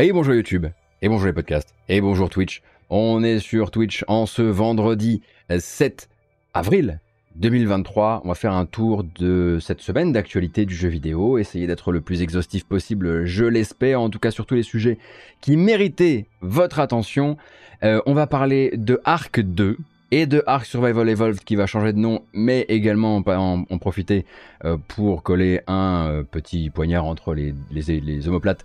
[0.00, 0.64] Hey bonjour YouTube,
[1.02, 2.62] et bonjour les podcasts, et bonjour Twitch.
[2.88, 5.20] On est sur Twitch en ce vendredi
[5.50, 6.08] 7
[6.54, 7.00] avril
[7.36, 8.22] 2023.
[8.24, 12.00] On va faire un tour de cette semaine d'actualité du jeu vidéo, essayer d'être le
[12.00, 14.96] plus exhaustif possible, je l'espère, en tout cas sur tous les sujets
[15.42, 17.36] qui méritaient votre attention.
[17.82, 19.76] Euh, on va parler de Arc 2,
[20.10, 24.26] et de Ark Survival Evolved qui va changer de nom, mais également en, en profiter
[24.64, 28.64] euh, pour coller un euh, petit poignard entre les, les, les omoplates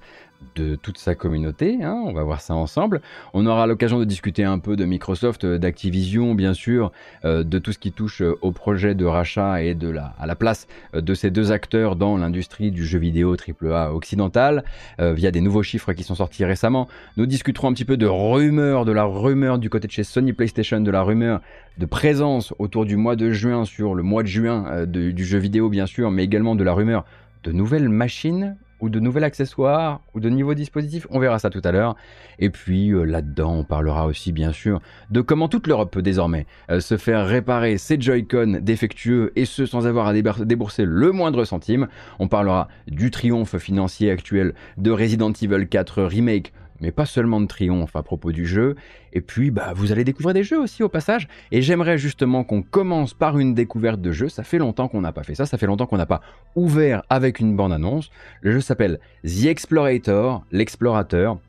[0.55, 1.83] de toute sa communauté.
[1.83, 3.01] Hein, on va voir ça ensemble.
[3.33, 6.91] On aura l'occasion de discuter un peu de Microsoft, euh, d'Activision, bien sûr,
[7.25, 10.25] euh, de tout ce qui touche euh, au projet de rachat et de la, à
[10.25, 14.63] la place de ces deux acteurs dans l'industrie du jeu vidéo AAA occidental,
[14.99, 16.87] via des nouveaux chiffres qui sont sortis récemment.
[17.17, 20.33] Nous discuterons un petit peu de rumeurs, de la rumeur du côté de chez Sony
[20.33, 21.41] PlayStation, de la rumeur
[21.77, 25.69] de présence autour du mois de juin sur le mois de juin du jeu vidéo,
[25.69, 27.05] bien sûr, mais également de la rumeur
[27.43, 28.55] de nouvelles machines
[28.85, 31.07] ou de nouveaux accessoires ou de nouveaux dispositifs.
[31.09, 31.95] On verra ça tout à l'heure.
[32.37, 36.45] Et puis euh, là-dedans, on parlera aussi bien sûr de comment toute l'Europe peut désormais
[36.69, 41.45] euh, se faire réparer ses Joy-Con défectueux et ce sans avoir à débourser le moindre
[41.45, 41.87] centime.
[42.19, 47.47] On parlera du triomphe financier actuel de Resident Evil 4 Remake mais pas seulement de
[47.47, 48.75] triomphe à propos du jeu.
[49.13, 51.27] Et puis, bah, vous allez découvrir des jeux aussi au passage.
[51.51, 54.29] Et j'aimerais justement qu'on commence par une découverte de jeu.
[54.29, 55.45] Ça fait longtemps qu'on n'a pas fait ça.
[55.45, 56.21] Ça fait longtemps qu'on n'a pas
[56.55, 58.09] ouvert avec une bande-annonce.
[58.41, 61.39] Le jeu s'appelle The Explorator, l'explorateur.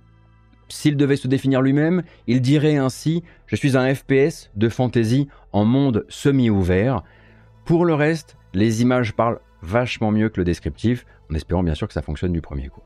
[0.69, 5.65] S'il devait se définir lui-même, il dirait ainsi Je suis un FPS de fantasy en
[5.65, 7.03] monde semi-ouvert.
[7.65, 11.87] Pour le reste, les images parlent vachement mieux que le descriptif, en espérant bien sûr
[11.87, 12.83] que ça fonctionne du premier coup.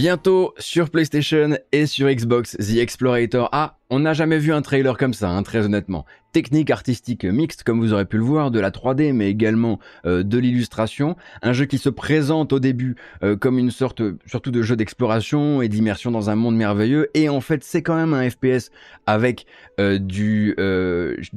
[0.00, 3.50] Bientôt sur PlayStation et sur Xbox, The Explorator.
[3.52, 6.06] Ah, on n'a jamais vu un trailer comme ça, hein, très honnêtement.
[6.32, 10.22] Technique artistique mixte, comme vous aurez pu le voir, de la 3D, mais également euh,
[10.22, 11.16] de l'illustration.
[11.42, 15.60] Un jeu qui se présente au début euh, comme une sorte, surtout de jeu d'exploration
[15.60, 17.10] et d'immersion dans un monde merveilleux.
[17.12, 18.70] Et en fait, c'est quand même un FPS
[19.04, 19.44] avec
[19.80, 20.56] euh, du,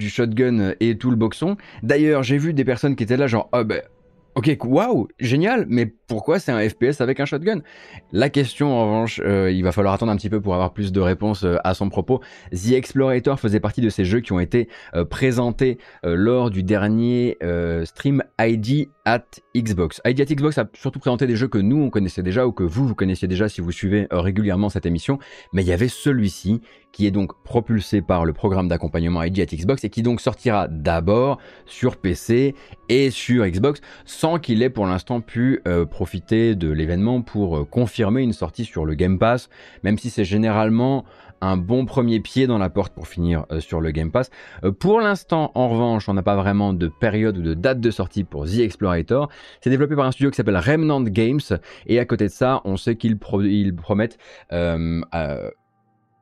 [0.08, 1.58] shotgun et tout le boxon.
[1.82, 3.82] D'ailleurs, j'ai vu des personnes qui étaient là, genre, oh ben
[4.36, 7.62] Ok, waouh, génial, mais pourquoi c'est un FPS avec un shotgun?
[8.12, 10.92] La question, en revanche, euh, il va falloir attendre un petit peu pour avoir plus
[10.92, 12.22] de réponses euh, à son propos.
[12.52, 17.38] The Explorator faisait partie de ces jeux qui ont été euh, présentés lors du dernier
[17.86, 19.26] stream ID at
[19.56, 20.02] Xbox.
[20.06, 22.64] ID at Xbox a surtout présenté des jeux que nous on connaissait déjà ou que
[22.64, 25.20] vous vous connaissiez déjà si vous suivez régulièrement cette émission,
[25.52, 29.46] mais il y avait celui-ci qui est donc propulsé par le programme d'accompagnement ID at
[29.46, 32.56] Xbox et qui donc sortira d'abord sur PC
[32.88, 35.62] et sur Xbox sans qu'il ait pour l'instant pu
[36.04, 39.50] profiter de l'événement pour euh, confirmer une sortie sur le Game Pass,
[39.84, 41.06] même si c'est généralement
[41.40, 44.30] un bon premier pied dans la porte pour finir euh, sur le Game Pass.
[44.82, 48.26] pour l'instant, en revanche, on n'a pas vraiment de période ou de date de sortie
[48.26, 49.30] pour The Explorator.
[49.62, 51.40] C'est développé par un studio qui s'appelle Remnant Games
[51.86, 54.18] et à côté de ça, on sait qu'ils promettent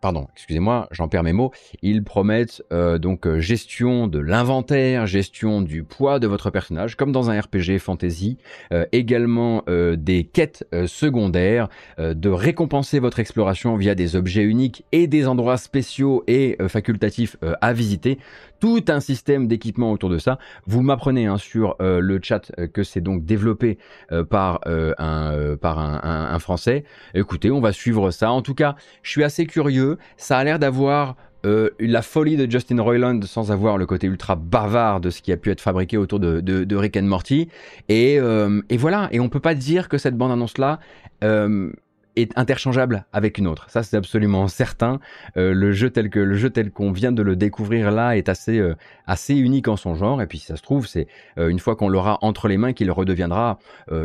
[0.01, 1.51] pardon, excusez-moi, j'en perds mes mots,
[1.84, 7.11] ils promettent euh, donc euh, gestion de l'inventaire, gestion du poids de votre personnage, comme
[7.11, 8.37] dans un RPG fantasy,
[8.73, 15.28] euh, également des quêtes secondaires, de récompenser votre exploration via des objets uniques et des
[15.28, 18.17] endroits spéciaux et facultatifs à visiter,
[18.61, 20.40] tout un système d'équipement autour de ça.
[20.67, 23.78] Vous m'apprenez hein, sur le chat que c'est donc développé
[24.29, 26.85] par, un, par un Français.
[27.13, 28.31] Écoutez, on va suivre ça.
[28.31, 31.16] En tout cas, je suis assez curieux ça a l'air d'avoir
[31.46, 35.31] euh, la folie de Justin Roiland sans avoir le côté ultra bavard de ce qui
[35.31, 37.49] a pu être fabriqué autour de, Rick and Morty.
[37.90, 40.79] Et, euh, voilà, et on peut pas dire que cette bande-annonce-là,
[41.23, 41.72] euh,
[42.16, 43.69] est interchangeable avec une autre.
[43.69, 44.99] Ça, c'est absolument certain.
[45.37, 48.29] Euh, le jeu tel que le jeu tel qu'on vient de le découvrir là est
[48.29, 48.75] assez euh,
[49.08, 50.22] assez unique en son genre.
[50.22, 52.73] Et puis, si ça se trouve, c'est euh, une fois qu'on l'aura entre les mains
[52.73, 53.59] qu'il redeviendra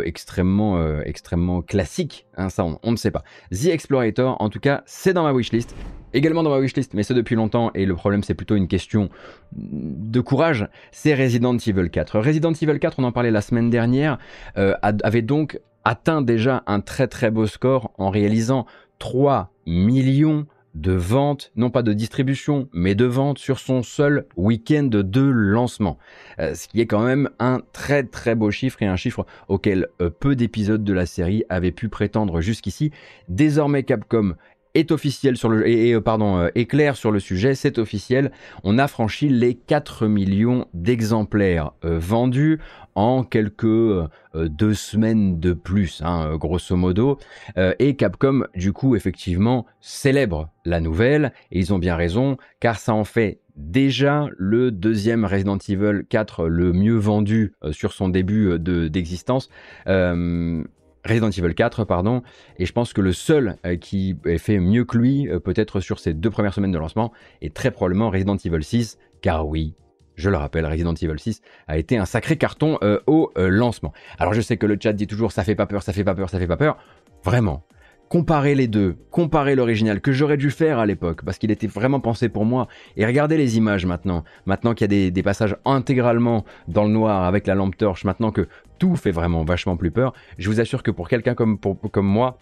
[0.05, 2.27] extrêmement extrêmement classique.
[2.37, 3.23] Hein, ça, on, ne sait pas.
[3.51, 5.75] The Explorator, en tout cas, c'est dans ma wishlist.
[6.13, 9.11] Également dans ma wishlist, mais ce depuis longtemps, et le problème c'est plutôt une question
[9.53, 12.19] de courage, c'est Resident Evil 4.
[12.21, 14.19] Resident Evil 4, on en parlait la semaine dernière,
[14.55, 18.67] avait donc atteint déjà un très très beau score en réalisant
[18.99, 24.89] 3 millions de ventes, non pas de distribution, mais de ventes sur son seul week-end
[24.91, 25.97] de lancement.
[26.41, 29.87] Euh, ce qui est quand même un très très beau chiffre et un chiffre auquel
[30.03, 32.91] euh, peu d'épisodes de la série avaient pu prétendre jusqu'ici.
[33.29, 34.35] Désormais Capcom
[34.75, 38.33] est officiel sur le et, euh, pardon est clair sur le sujet, c'est officiel.
[38.65, 42.59] On a franchi les 4 millions d'exemplaires vendus
[42.97, 47.19] en quelques euh, deux semaines de plus, hein, grosso modo.
[47.57, 52.79] Euh, et Capcom, du coup, effectivement, célèbre la nouvelle, et ils ont bien raison, car
[52.79, 58.09] ça en fait déjà le deuxième Resident Evil 4 le mieux vendu euh, sur son
[58.09, 59.51] début d'existence.
[59.87, 62.23] Resident Evil 4, pardon,
[62.59, 66.15] et je pense que le seul qui ait fait mieux que lui, peut-être sur ses
[66.15, 67.13] deux premières semaines de lancement,
[67.43, 69.77] est très probablement Resident Evil 6, car oui,
[70.17, 73.93] je le rappelle, Resident Evil 6 a été un sacré carton euh, au euh, lancement.
[74.19, 76.15] Alors je sais que le chat dit toujours ça fait pas peur, ça fait pas
[76.15, 76.77] peur, ça fait pas peur.
[77.23, 77.65] Vraiment.
[78.09, 81.99] Comparer les deux, comparer l'original que j'aurais dû faire à l'époque parce qu'il était vraiment
[81.99, 84.23] pensé pour moi et regardez les images maintenant.
[84.47, 88.31] Maintenant qu'il y a des, passages intégralement dans le noir avec la lampe torche, maintenant
[88.31, 88.47] que
[88.79, 92.39] tout fait vraiment vachement plus peur, je vous assure que pour quelqu'un comme, comme moi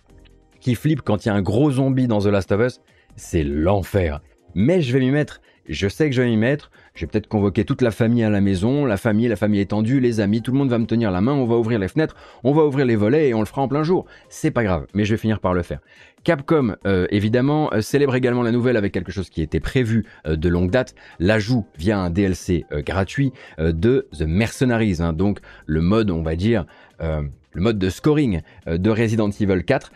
[0.61, 2.81] qui flippe quand il y a un gros zombie dans The Last of Us,
[3.17, 4.21] c'est l'enfer.
[4.55, 7.27] Mais je vais m'y mettre je sais que je vais m'y mettre, je vais peut-être
[7.27, 10.53] convoquer toute la famille à la maison, la famille, la famille étendue, les amis, tout
[10.53, 12.15] le monde va me tenir la main, on va ouvrir les fenêtres,
[12.45, 14.07] on va ouvrir les volets et on le fera en plein jour.
[14.29, 15.81] C'est pas grave, mais je vais finir par le faire.
[16.23, 20.37] Capcom, euh, évidemment, euh, célèbre également la nouvelle avec quelque chose qui était prévu euh,
[20.37, 25.13] de longue date, l'ajout via un DLC gratuit de The Mercenaries, hein.
[25.13, 26.65] donc le mode, on va dire,
[27.01, 29.93] le mode de scoring de Resident Evil 4,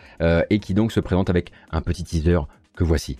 [0.49, 2.39] et qui donc se présente avec un petit teaser
[2.75, 3.17] que voici.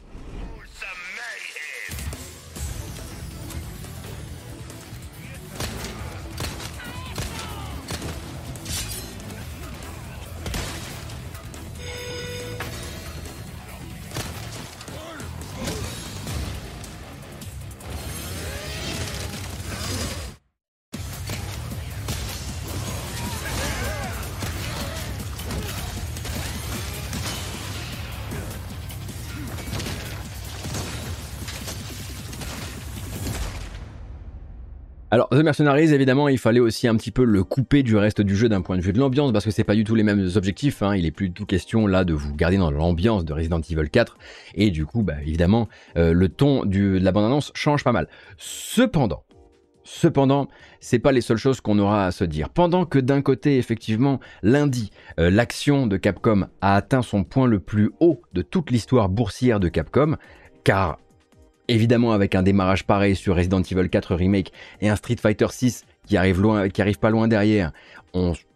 [35.12, 38.36] Alors, The Mercenaries, évidemment, il fallait aussi un petit peu le couper du reste du
[38.36, 40.30] jeu d'un point de vue de l'ambiance, parce que c'est pas du tout les mêmes
[40.36, 40.84] objectifs.
[40.84, 40.96] Hein.
[40.96, 43.90] Il est plus du tout question là de vous garder dans l'ambiance de Resident Evil
[43.90, 44.18] 4,
[44.54, 45.68] et du coup, bah, évidemment,
[45.98, 48.08] euh, le ton de la bande-annonce change pas mal.
[48.38, 49.24] Cependant,
[49.92, 50.48] Cependant,
[50.80, 52.50] c'est pas les seules choses qu'on aura à se dire.
[52.50, 57.60] Pendant que d'un côté, effectivement, lundi, euh, l'action de Capcom a atteint son point le
[57.60, 60.16] plus haut de toute l'histoire boursière de Capcom,
[60.64, 61.00] car
[61.70, 64.52] Évidemment, avec un démarrage pareil sur Resident Evil 4 Remake
[64.82, 67.72] et un Street Fighter 6 qui arrive loin, qui arrive pas loin derrière,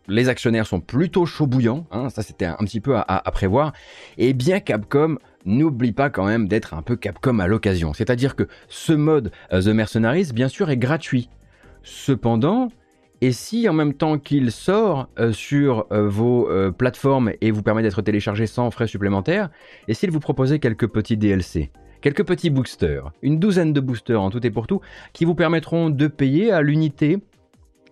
[0.07, 3.71] les actionnaires sont plutôt chaud bouillants, hein, ça c'était un, petit peu à, prévoir.
[4.17, 7.93] Et bien Capcom n'oublie pas quand même d'être un peu Capcom à l'occasion.
[7.93, 11.29] C'est-à-dire que ce mode euh, The Mercenaries, bien sûr, est gratuit.
[11.83, 12.69] Cependant,
[13.21, 17.83] et si en même temps qu'il sort euh, sur euh, vos plateformes et vous permet
[17.83, 19.51] d'être téléchargé sans frais supplémentaires,
[19.87, 21.69] et s'il vous proposait quelques petits DLC
[22.03, 24.81] quelques petits boosters, une douzaine de boosters en tout et pour tout,
[25.13, 27.17] qui vous permettront de payer à l'unité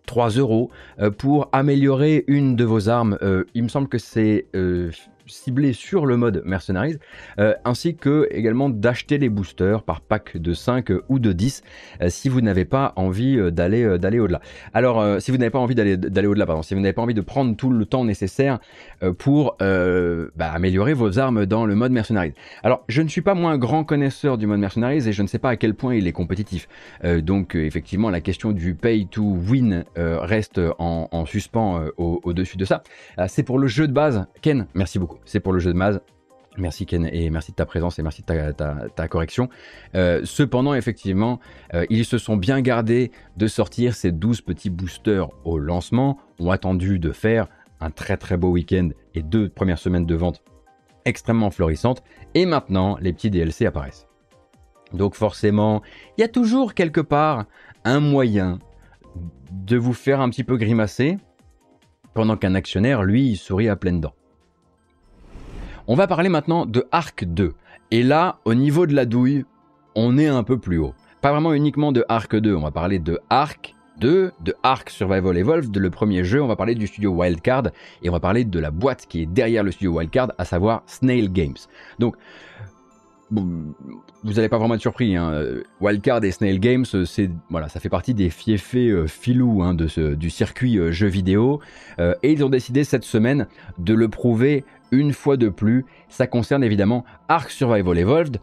[0.06, 3.18] 3 euros euh, pour améliorer une de vos armes.
[3.22, 4.92] Euh, il me semble que c'est euh,
[5.28, 6.98] ciblé sur le mode Mercenaries,
[7.40, 11.64] euh, ainsi que également d'acheter les boosters par pack de 5 ou de 10
[12.02, 14.42] euh, si vous n'avez pas envie euh, d'aller d'aller au-delà.
[14.74, 17.14] Alors si vous n'avez pas envie d'aller d'aller au-delà, pardon, si vous n'avez pas envie
[17.14, 18.60] de prendre tout le temps nécessaire
[19.18, 22.34] pour bah, améliorer vos armes dans le mode Mercenaries.
[22.64, 25.40] Alors je ne suis pas moins grand connaisseur du mode Mercenaries et je ne sais
[25.40, 26.68] pas à quel point il est compétitif.
[27.04, 32.84] donc effectivement la question du pay to win reste en suspens au-dessus de ça.
[33.28, 34.26] C'est pour le jeu de base.
[34.42, 36.02] Ken, merci beaucoup c'est pour le jeu de Maz.
[36.58, 39.50] Merci Ken et merci de ta présence et merci de ta, correction.
[39.96, 41.40] Euh, cependant, effectivement,
[41.74, 46.52] euh, ils se sont bien gardés de sortir ces 12 petits boosters au lancement, ont
[46.52, 47.48] attendu de faire
[47.80, 50.44] un très très beau week-end et deux premières semaines de vente
[51.06, 52.04] extrêmement florissantes,
[52.36, 54.08] et maintenant les petits DLC apparaissent.
[54.94, 55.82] Donc forcément,
[56.18, 57.46] il y a toujours quelque part
[57.86, 58.60] un moyen
[59.52, 61.18] de vous faire un petit peu grimacer,
[62.14, 64.14] pendant qu'un actionnaire, lui, sourit à pleines dents.
[65.92, 67.52] On va parler maintenant de Arc 2.
[67.92, 69.44] Et là, au niveau de la douille,
[69.94, 70.94] on est un peu plus haut.
[71.20, 75.38] Pas vraiment uniquement de Arc 2, on va parler de Arc 2, de Ark Survival
[75.38, 77.72] Evolved, le premier jeu, on va parler du studio Wildcard
[78.04, 80.84] et on va parler de la boîte qui est derrière le studio Wildcard, à savoir
[80.86, 81.58] Snail Games.
[82.00, 82.16] Donc,
[83.32, 85.16] vous n'allez pas vraiment être surpris.
[85.16, 85.34] Hein.
[85.80, 89.88] Wildcard et Snail Games, c'est voilà, ça fait partie des fiefés euh, filous hein, de
[89.88, 91.62] ce, du circuit euh, jeu vidéo.
[92.00, 93.48] Euh, et ils ont décidé cette semaine
[93.78, 95.86] de le prouver une fois de plus.
[96.10, 98.38] Ça concerne évidemment Ark Survival Evolved,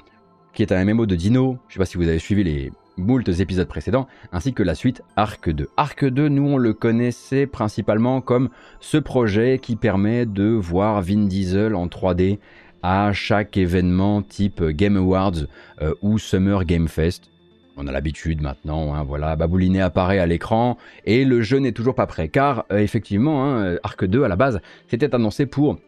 [0.55, 1.59] qui est un MMO de Dino.
[1.69, 4.75] Je ne sais pas si vous avez suivi les moultes épisodes précédents, ainsi que la
[4.75, 5.69] suite Arc 2.
[5.77, 8.49] Arc 2, nous on le connaissait principalement comme
[8.81, 12.39] ce projet qui permet de voir Vin Diesel en 3D
[12.83, 15.47] à chaque événement type Game Awards
[15.83, 17.31] euh, ou Summer Game Fest.
[17.77, 21.95] On a l'habitude maintenant, hein, voilà, Babouliné apparaît à l'écran et le jeu n'est toujours
[21.95, 25.79] pas prêt car euh, effectivement, hein, Arc 2 à la base, c'était annoncé pour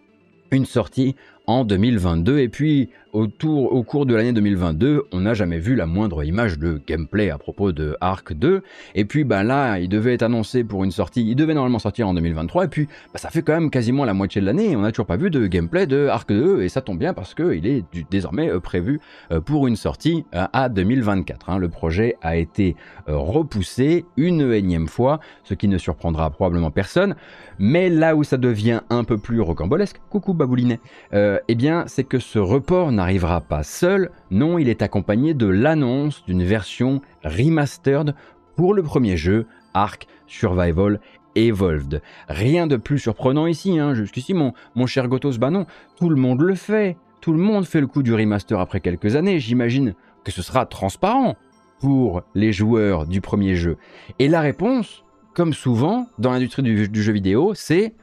[0.53, 1.17] une sortie
[1.47, 6.23] en 2022 et puis Au cours de l'année 2022, on n'a jamais vu la moindre
[6.23, 8.62] image de gameplay à propos de Arc 2.
[8.95, 12.07] Et puis ben là, il devait être annoncé pour une sortie, il devait normalement sortir
[12.07, 12.67] en 2023.
[12.67, 15.07] Et puis bah, ça fait quand même quasiment la moitié de l'année on n'a toujours
[15.07, 16.62] pas vu de gameplay de Arc 2.
[16.62, 19.00] Et ça tombe bien parce qu'il est désormais euh, prévu
[19.33, 21.50] euh, pour une sortie euh, à 2024.
[21.50, 21.59] Hein.
[21.59, 22.76] Le projet a été
[23.09, 27.17] repoussé une énième fois, ce qui ne surprendra probablement personne.
[27.59, 30.81] Mais là où ça devient un peu plus rocambolesque, coucou Baboulinet,
[31.12, 36.23] eh bien c'est que ce report n'arrivera pas seul, non, il est accompagné de l'annonce
[36.26, 38.14] d'une version remastered
[38.57, 41.00] pour le premier jeu, Ark Survival
[41.35, 42.02] Evolved.
[42.28, 44.52] Rien de plus surprenant ici, hein, jusqu'ici mon,
[44.87, 45.64] cher Gotos, bah non,
[45.97, 46.99] tout le monde le fait.
[47.23, 50.66] Tout le monde fait le coup du remaster après quelques années, j'imagine que ce sera
[50.66, 51.37] transparent
[51.80, 53.78] pour les joueurs du premier jeu.
[54.19, 57.95] Et la réponse, comme souvent dans l'industrie du, du jeu vidéo, c'est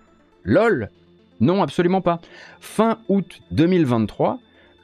[0.43, 0.89] LOL.
[1.39, 2.19] Non, absolument pas.
[2.59, 4.39] Fin août 2023,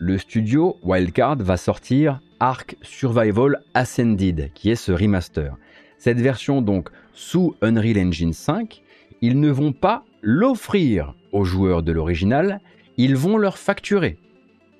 [0.06, 5.56] le studio Wildcard va sortir Ark Survival Ascended, qui est ce remaster.
[5.98, 8.82] Cette version donc sous Unreal Engine 5,
[9.22, 12.60] ils ne vont pas l'offrir aux joueurs de l'original,
[12.98, 14.18] ils vont leur facturer.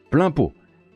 [0.10, 0.52] Plein pot,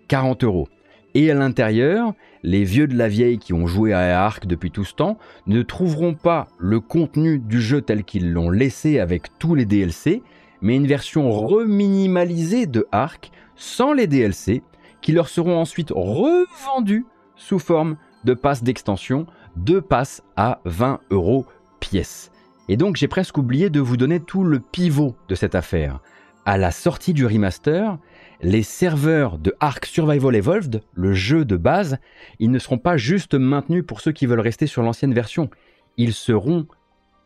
[0.10, 0.68] 40 euros.
[1.14, 4.84] Et à l'intérieur, les vieux de la vieille qui ont joué à Ark depuis tout
[4.84, 5.18] ce temps
[5.48, 10.22] ne trouveront pas le contenu du jeu tel qu'ils l'ont laissé avec tous les DLC,
[10.62, 14.64] mais une version reminimalisée de Ark sans les DLC,
[15.02, 21.46] qui leur seront ensuite revendus sous forme de passes d'extension, deux passes à 20 euros
[21.80, 22.32] pièce.
[22.70, 26.00] Et donc j'ai presque oublié de vous donner tout le pivot de cette affaire.
[26.46, 27.98] À la sortie du remaster,
[28.42, 31.98] les serveurs de Ark Survival Evolved, le jeu de base,
[32.40, 35.50] ils ne seront pas juste maintenus pour ceux qui veulent rester sur l'ancienne version,
[35.98, 36.68] ils seront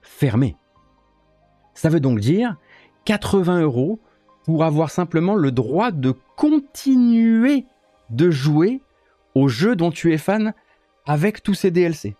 [0.02, 0.56] fermés.
[1.74, 2.56] Ça veut donc dire
[3.06, 4.00] 80 euros
[4.46, 7.66] pour avoir simplement le droit de continuer
[8.10, 8.82] de jouer
[9.36, 10.54] au jeu dont tu es fan
[11.06, 12.16] avec tous ces DLC.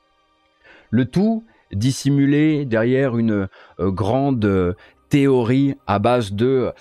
[0.90, 3.48] Le tout dissimulé derrière une
[3.80, 4.74] euh, grande euh,
[5.10, 6.72] théorie à base de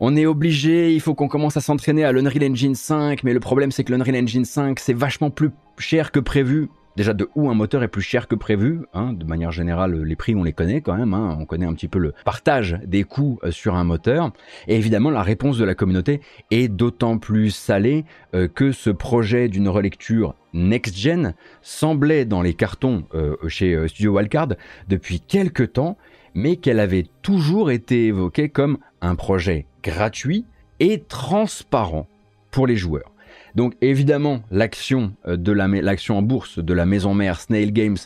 [0.00, 3.40] on est obligé, il faut qu'on commence à s'entraîner à l'Unreal Engine 5, mais le
[3.40, 7.48] problème c'est que l'Unreal Engine 5 c'est vachement plus cher que prévu déjà de où
[7.50, 8.80] un moteur est plus cher que prévu.
[8.92, 11.14] Hein, de manière générale, les prix on les connaît quand même.
[11.14, 14.32] Hein, on connaît un petit peu le partage des coûts euh, sur un moteur.
[14.66, 18.04] Et évidemment, la réponse de la communauté est d'autant plus salée
[18.34, 24.48] euh, que ce projet d'une relecture next-gen semblait dans les cartons euh, chez Studio Wildcard
[24.88, 25.96] depuis quelques temps,
[26.34, 30.44] mais qu'elle avait toujours été évoquée comme un projet gratuit
[30.80, 32.06] et transparent
[32.50, 33.12] pour les joueurs.
[33.54, 35.36] Donc évidemment, l'action euh,
[35.82, 37.96] l'action en bourse de la maison mère Snail Games,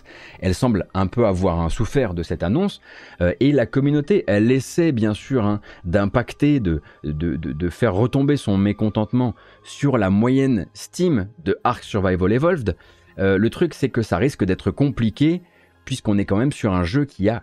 [0.40, 2.80] elle semble un peu avoir souffert de cette annonce.
[3.20, 8.56] Euh, et la communauté, elle essaie bien sûr hein, d'impacter, de, de, faire retomber son
[8.56, 12.76] mécontentement sur la moyenne Steam de Ark Survival Evolved.
[13.18, 15.42] Euh, le truc, c'est que ça risque d'être compliqué
[15.84, 17.42] puisqu'on est quand même sur un jeu qui a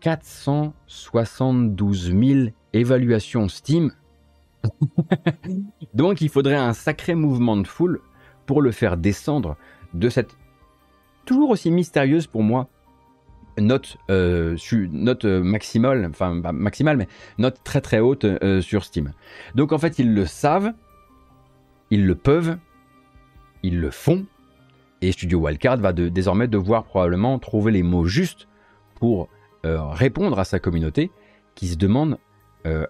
[0.00, 3.90] 472 000 évaluations Steam
[5.94, 8.00] Donc il faudrait un sacré mouvement de foule
[8.46, 9.56] pour le faire descendre
[9.94, 10.36] de cette
[11.24, 12.68] toujours aussi mystérieuse pour moi
[13.58, 14.56] note, euh,
[14.90, 19.12] note maximale, enfin maximale, mais note très très haute euh, sur Steam.
[19.54, 20.72] Donc en fait ils le savent,
[21.90, 22.56] ils le peuvent,
[23.62, 24.26] ils le font,
[25.00, 28.48] et Studio Wildcard va désormais devoir probablement trouver les mots justes
[28.96, 29.28] pour
[29.64, 31.10] euh, répondre à sa communauté
[31.54, 32.18] qui se demande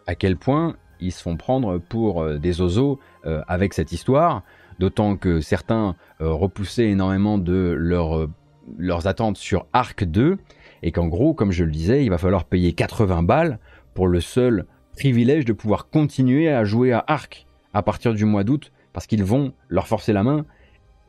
[0.07, 0.77] à quel point
[1.13, 4.43] se font prendre pour euh, des oiseaux euh, avec cette histoire,
[4.79, 10.39] d'autant que certains euh, repoussaient énormément de leurs attentes sur Arc 2,
[10.83, 13.59] et qu'en gros, comme je le disais, il va falloir payer 80 balles
[13.95, 18.45] pour le seul privilège de pouvoir continuer à jouer à Arc à partir du mois
[18.45, 20.45] d'août parce qu'ils vont leur forcer la main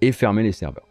[0.02, 0.88] et fermer les serveurs.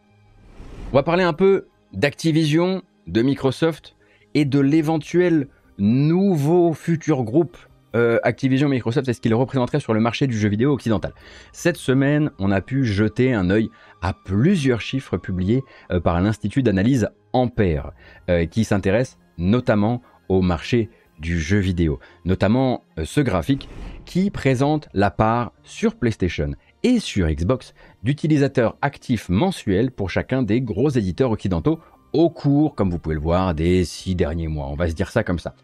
[0.92, 3.96] On va parler un peu d'Activision, de Microsoft
[4.34, 7.56] et de l'éventuel nouveau futur groupe
[7.94, 11.12] euh, Activision Microsoft et ce qu'il représenterait sur le marché du jeu vidéo occidental.
[11.52, 13.70] Cette semaine, on a pu jeter un œil
[14.02, 17.92] à plusieurs chiffres publiés euh, par l'Institut d'analyse Ampère,
[18.30, 23.68] euh, qui s'intéresse notamment au marché du jeu vidéo, notamment ce graphique
[24.04, 30.60] qui présente la part sur PlayStation et sur Xbox d'utilisateurs actifs mensuels pour chacun des
[30.60, 31.80] gros éditeurs occidentaux
[32.14, 34.68] au cours, comme vous pouvez le voir, des six derniers mois.
[34.68, 35.54] On va se dire ça comme ça.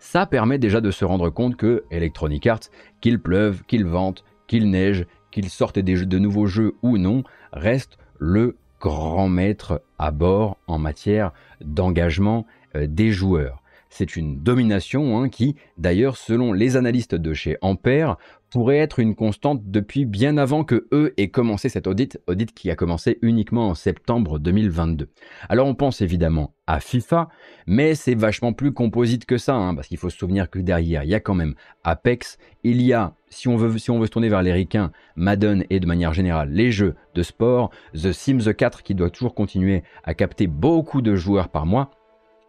[0.00, 4.70] Ça permet déjà de se rendre compte que Electronic Arts, qu'il pleuve, qu'il vente, qu'il
[4.70, 7.22] neige, qu'il sorte des de nouveaux jeux ou non,
[7.52, 13.62] reste le grand maître à bord en matière d'engagement euh, des joueurs.
[13.90, 18.16] C'est une domination hein, qui, d'ailleurs, selon les analystes de chez Ampère,
[18.50, 22.70] pourrait être une constante depuis bien avant que eux aient commencé cet audit, audit qui
[22.70, 25.08] a commencé uniquement en septembre 2022.
[25.48, 27.28] Alors on pense évidemment à FIFA,
[27.66, 31.04] mais c'est vachement plus composite que ça, hein, parce qu'il faut se souvenir que derrière,
[31.04, 34.06] il y a quand même Apex, il y a, si on veut, si on veut
[34.06, 38.12] se tourner vers les ricains, Madden et de manière générale les jeux de sport, The
[38.12, 41.90] Sims 4 qui doit toujours continuer à capter beaucoup de joueurs par mois,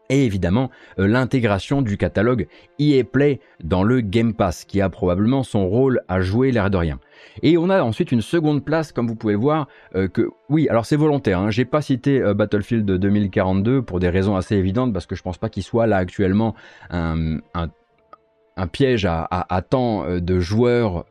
[0.10, 2.48] et évidemment euh, l'intégration du catalogue
[2.80, 6.78] EA Play dans le Game Pass, qui a probablement son rôle à jouer l'air de
[6.78, 7.00] rien.
[7.44, 10.68] Et on a ensuite une seconde place, comme vous pouvez le voir, euh, que oui,
[10.70, 11.40] alors c'est volontaire.
[11.40, 15.22] Hein, J'ai pas cité euh, Battlefield 2042 pour des raisons assez évidentes parce que je
[15.22, 16.56] pense pas qu'il soit là actuellement
[16.90, 21.06] un, un, piège à, à, tant de joueurs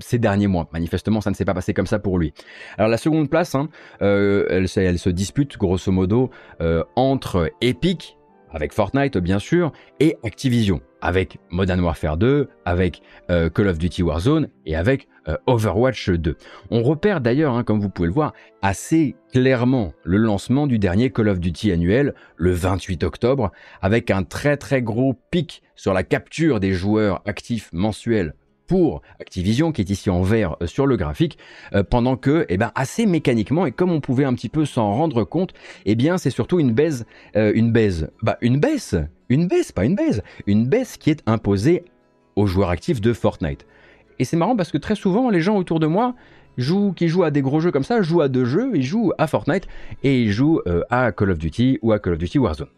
[0.00, 0.68] ces derniers mois.
[0.72, 2.34] Manifestement, ça ne s'est pas passé comme ça pour lui.
[2.76, 3.68] Alors la seconde place, hein,
[4.00, 6.30] elle, se dispute grosso modo
[6.94, 8.18] entre Epic
[8.52, 14.02] avec Fortnite bien sûr, et Activision, avec Modern Warfare 2, avec euh, Call of Duty
[14.02, 16.36] Warzone et avec euh, Overwatch 2.
[16.70, 21.10] On repère d'ailleurs, hein, comme vous pouvez le voir, assez clairement le lancement du dernier
[21.10, 23.50] Call of Duty annuel le 28 octobre,
[23.82, 28.34] avec un très très gros pic sur la capture des joueurs actifs mensuels
[28.70, 31.38] pour Activision, qui est ici en vert euh, sur le graphique,
[31.74, 34.92] euh, pendant que, eh ben, assez mécaniquement, et comme on pouvait un petit peu s'en
[34.92, 35.54] rendre compte,
[35.86, 37.04] eh bien, c'est surtout une baisse,
[37.34, 38.94] euh, une baisse, bah, une baisse,
[39.28, 41.82] une baisse, pas une baisse, une baisse qui est imposée
[42.36, 43.66] aux joueurs actifs de Fortnite.
[44.20, 46.14] Et c'est marrant parce que très souvent, les gens autour de moi,
[46.56, 49.12] jouent, qui jouent à des gros jeux comme ça, jouent à deux jeux, ils jouent
[49.18, 49.66] à Fortnite
[50.04, 52.68] et ils jouent à Call of Duty ou à Call of Duty Warzone.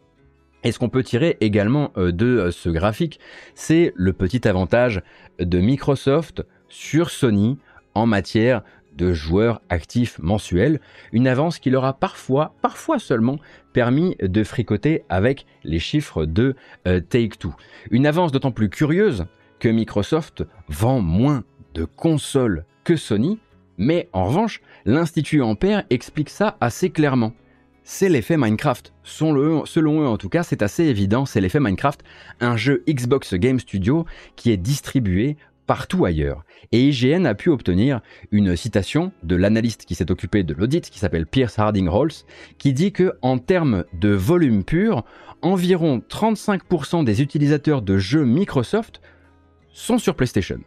[0.65, 3.21] Et ce qu'on peut tirer également euh, de euh, ce graphique,
[3.55, 5.03] c'est le petit avantage
[5.39, 7.59] de Microsoft sur Sony
[7.95, 8.63] en matière
[8.97, 10.81] de joueurs actifs mensuels,
[11.13, 13.39] une avance qui leur a parfois, parfois seulement,
[13.73, 16.55] permis de fricoter avec les chiffres de
[16.87, 17.55] euh, Take-Two.
[17.91, 19.27] Une avance d'autant plus curieuse
[19.59, 21.45] que Microsoft vend moins
[21.75, 23.39] de consoles que Sony,
[23.79, 27.33] mais en revanche, l'Institut Ampère explique ça assez clairement
[27.85, 28.93] c'est l'effet Minecraft.
[29.03, 32.03] Selon eux, en tout cas, c'est assez évident, c'est l'effet Minecraft,
[32.41, 36.45] un jeu Xbox Game Studio qui est distribué partout ailleurs.
[36.73, 40.99] Et IGN a pu obtenir une citation de l'analyste qui s'est occupé de l'audit, qui
[40.99, 42.13] s'appelle Pierce Harding Rolls,
[42.59, 45.05] qui dit que en termes de volume pur,
[45.41, 49.01] environ 35% des utilisateurs de jeux Microsoft
[49.73, 50.59] sont sur PlayStation.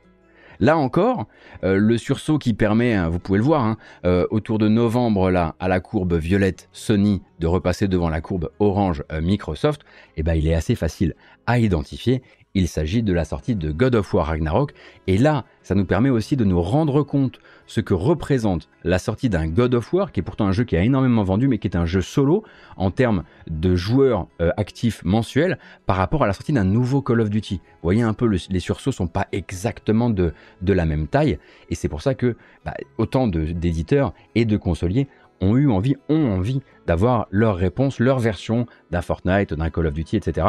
[0.59, 1.27] Là encore,
[1.63, 5.29] euh, le sursaut qui permet, hein, vous pouvez le voir, hein, euh, autour de novembre
[5.31, 9.81] là, à la courbe violette Sony de repasser devant la courbe orange euh, Microsoft,
[10.17, 11.15] eh ben, il est assez facile
[11.45, 12.21] à identifier
[12.55, 14.73] il s'agit de la sortie de God of War Ragnarok.
[15.07, 19.29] Et là, ça nous permet aussi de nous rendre compte ce que représente la sortie
[19.29, 21.67] d'un God of War, qui est pourtant un jeu qui a énormément vendu, mais qui
[21.67, 22.43] est un jeu solo
[22.77, 27.21] en termes de joueurs euh, actifs mensuels, par rapport à la sortie d'un nouveau Call
[27.21, 27.55] of Duty.
[27.55, 31.37] Vous voyez un peu, les sursauts sont pas exactement de, la même taille,
[31.69, 35.07] et c'est pour ça que bah, autant d'éditeurs et de consoliers
[35.41, 39.93] ont eu envie, ont envie d'avoir leur réponse, leur version d'un Fortnite, d'un Call of
[39.93, 40.47] Duty, etc.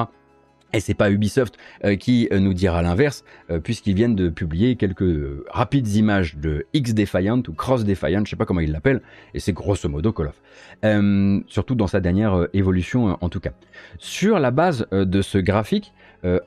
[0.73, 4.77] Et c'est pas Ubisoft euh, qui euh, nous dira l'inverse, euh, puisqu'ils viennent de publier
[4.77, 5.15] quelques
[5.49, 9.01] rapides images de X Defiant ou Cross Defiant, je sais pas comment ils l'appellent,
[9.33, 11.45] et c'est grosso modo Call of.
[11.49, 13.53] surtout dans sa dernière évolution en tout cas.
[13.99, 15.93] Sur la base de ce graphique,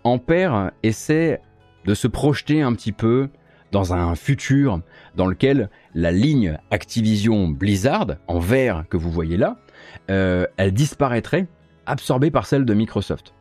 [0.03, 1.41] Ampère essaie
[1.86, 3.29] de se projeter un petit peu
[3.71, 4.82] dans un futur
[5.15, 9.58] dans lequel la ligne Activision Blizzard, en vert que vous voyez là,
[10.08, 11.47] elle disparaîtrait,
[11.86, 13.34] absorbée par celle de Microsoft.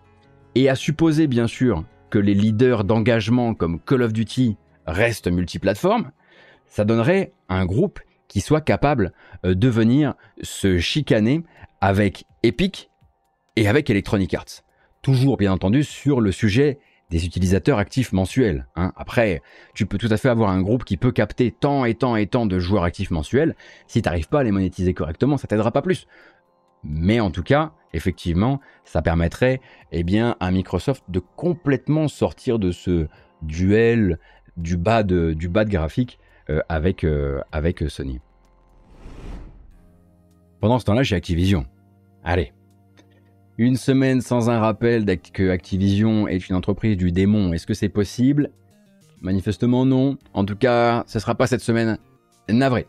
[0.55, 4.57] Et à supposer bien sûr que les leaders d'engagement comme Call of Duty
[4.87, 6.11] restent multiplateformes,
[6.69, 9.13] ça donnerait un groupe qui soit capable
[9.45, 11.45] euh, de venir se chicaner
[11.81, 12.91] avec Epic
[13.57, 14.63] et avec Electronic Arts.
[15.03, 16.79] Toujours bien entendu sur le sujet
[17.11, 18.67] des utilisateurs actifs mensuels.
[18.77, 18.93] Hein.
[18.97, 19.43] Après,
[19.75, 22.27] tu peux tout à fait avoir un groupe qui peut capter tant et tant et
[22.27, 23.57] tant de joueurs actifs mensuels.
[23.87, 26.07] Si tu n'arrives pas à les monétiser correctement, ça t'aidera pas plus.
[26.85, 29.61] Mais en tout cas, effectivement, ça permettrait
[29.93, 30.05] eh
[30.41, 33.07] à Microsoft de complètement sortir de ce
[33.43, 34.19] duel
[34.57, 36.19] du bas de, graphique
[36.51, 38.21] euh, avec, euh, avec Sony.
[40.61, 41.67] Pendant ce temps-là, j'ai Activision.
[42.25, 42.53] Allez.
[43.59, 47.53] Une semaine sans un rappel que Activision est une entreprise du démon.
[47.53, 48.51] Est-ce que c'est possible?
[49.21, 50.17] Manifestement non.
[50.33, 51.99] En tout cas, ce ne sera pas cette semaine.
[52.49, 52.87] Navré.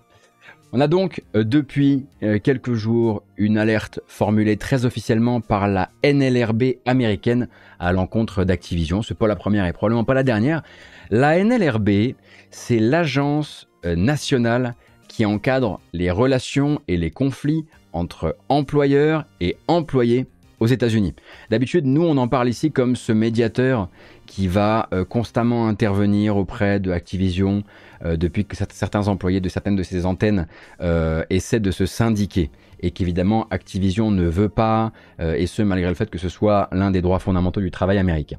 [0.71, 5.89] On a donc euh, depuis euh, quelques jours une alerte formulée très officiellement par la
[6.03, 7.47] NLRB américaine
[7.79, 9.01] à l'encontre d'Activision.
[9.01, 10.61] Ce n'est pas la première et probablement pas la dernière.
[11.09, 12.13] La NLRB,
[12.51, 14.75] c'est l'agence euh, nationale
[15.07, 20.27] qui encadre les relations et les conflits entre employeurs et employés
[20.59, 21.15] aux États-Unis.
[21.49, 23.89] D'habitude, nous, on en parle ici comme ce médiateur
[24.25, 27.63] qui va euh, constamment intervenir auprès de Activision
[28.03, 30.47] euh, depuis que certains employés de certaines de ces antennes
[30.81, 35.95] euh, essaient de se syndiquer et qu'évidemment Activision ne veut pas, et ce malgré le
[35.95, 38.37] fait que ce soit l'un des droits fondamentaux du travail américain.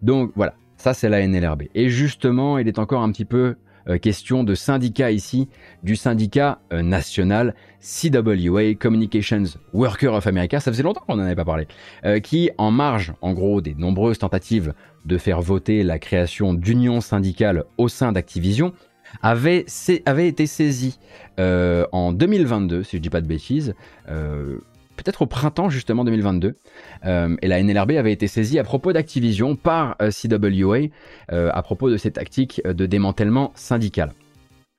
[0.00, 1.64] Donc voilà, ça c'est la NLRB.
[1.74, 3.56] Et justement, il est encore un petit peu
[4.00, 5.48] question de syndicat ici,
[5.82, 11.34] du syndicat euh, national CWA, Communications Worker of America, ça faisait longtemps qu'on n'en avait
[11.34, 11.66] pas parlé,
[12.04, 17.00] euh, qui, en marge, en gros, des nombreuses tentatives de faire voter la création d'unions
[17.00, 18.72] syndicales au sein d'Activision,
[19.22, 19.66] avait,
[20.06, 21.00] avait, été saisi
[21.38, 23.74] en 2022, si je ne dis pas de bêtises,
[25.02, 26.56] peut-être au printemps justement 2022.
[27.06, 30.88] Euh, et la NLRB avait été saisie à propos d'Activision par euh, CWA
[31.32, 34.12] euh, à propos de ces tactiques de démantèlement syndical.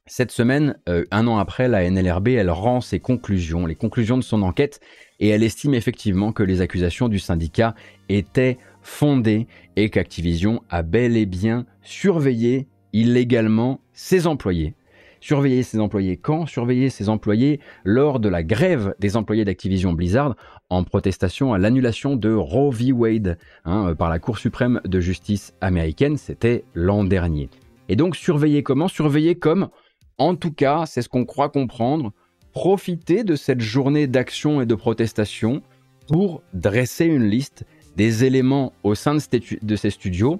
[0.07, 0.75] Cette semaine,
[1.11, 4.81] un an après, la NLRB, elle rend ses conclusions, les conclusions de son enquête,
[5.19, 7.75] et elle estime effectivement que les accusations du syndicat
[8.09, 14.73] étaient fondées et qu'Activision a bel et bien surveillé illégalement ses employés
[15.21, 16.47] Surveiller ses employés quand?
[16.47, 20.35] Surveiller ses employés lors de la grève des employés d'Activision Blizzard
[20.69, 22.91] en protestation à l'annulation de Roe v.
[22.91, 26.17] Wade hein, euh, par la Cour suprême de justice américaine.
[26.17, 27.49] C'était l'an dernier.
[27.87, 28.87] Et donc surveiller comment?
[28.87, 29.69] Surveiller comme,
[30.17, 32.13] en tout cas, c'est ce qu'on croit comprendre,
[32.51, 35.61] profiter de cette journée d'action et de protestation
[36.07, 37.63] pour dresser une liste
[37.95, 40.39] des éléments au sein de, ces studios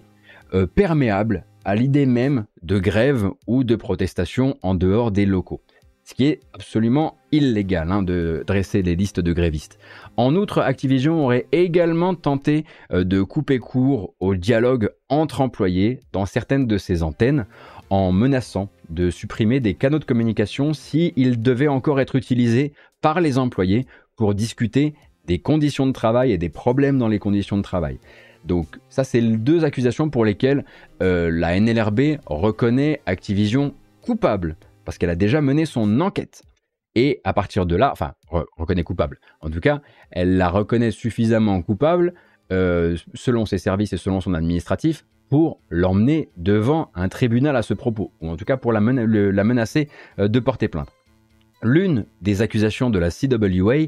[0.56, 5.62] euh, perméables à l'idée même de grève ou de protestation en dehors des locaux.
[6.04, 9.80] Ce qui est absolument illégal hein, de dresser des listes de grévistes.
[10.18, 16.26] En outre, Activision aurait également tenté euh, de couper court au dialogue entre employés dans
[16.26, 17.46] certaines de ses antennes
[17.90, 23.38] en menaçant de supprimer des canaux de communication s'ils devaient encore être utilisés par les
[23.38, 24.96] employés pour discuter
[25.26, 28.00] des conditions de travail et des problèmes dans les conditions de travail.
[28.46, 30.66] Donc ça, c'est deux accusations pour lesquelles
[31.02, 36.44] euh, la NLRB reconnaît Activision coupable, parce qu'elle a déjà mené son enquête.
[36.96, 38.14] Et à partir de là, enfin,
[38.58, 39.20] reconnaît coupable.
[39.40, 42.14] En tout cas, elle la reconnaît suffisamment coupable,
[42.52, 47.74] euh, selon ses services et selon son administratif, pour l'emmener devant un tribunal à ce
[47.74, 49.88] propos, ou en tout cas pour la, menacer
[50.20, 50.92] euh, de porter plainte.
[51.64, 53.86] L'une des accusations de la CWA,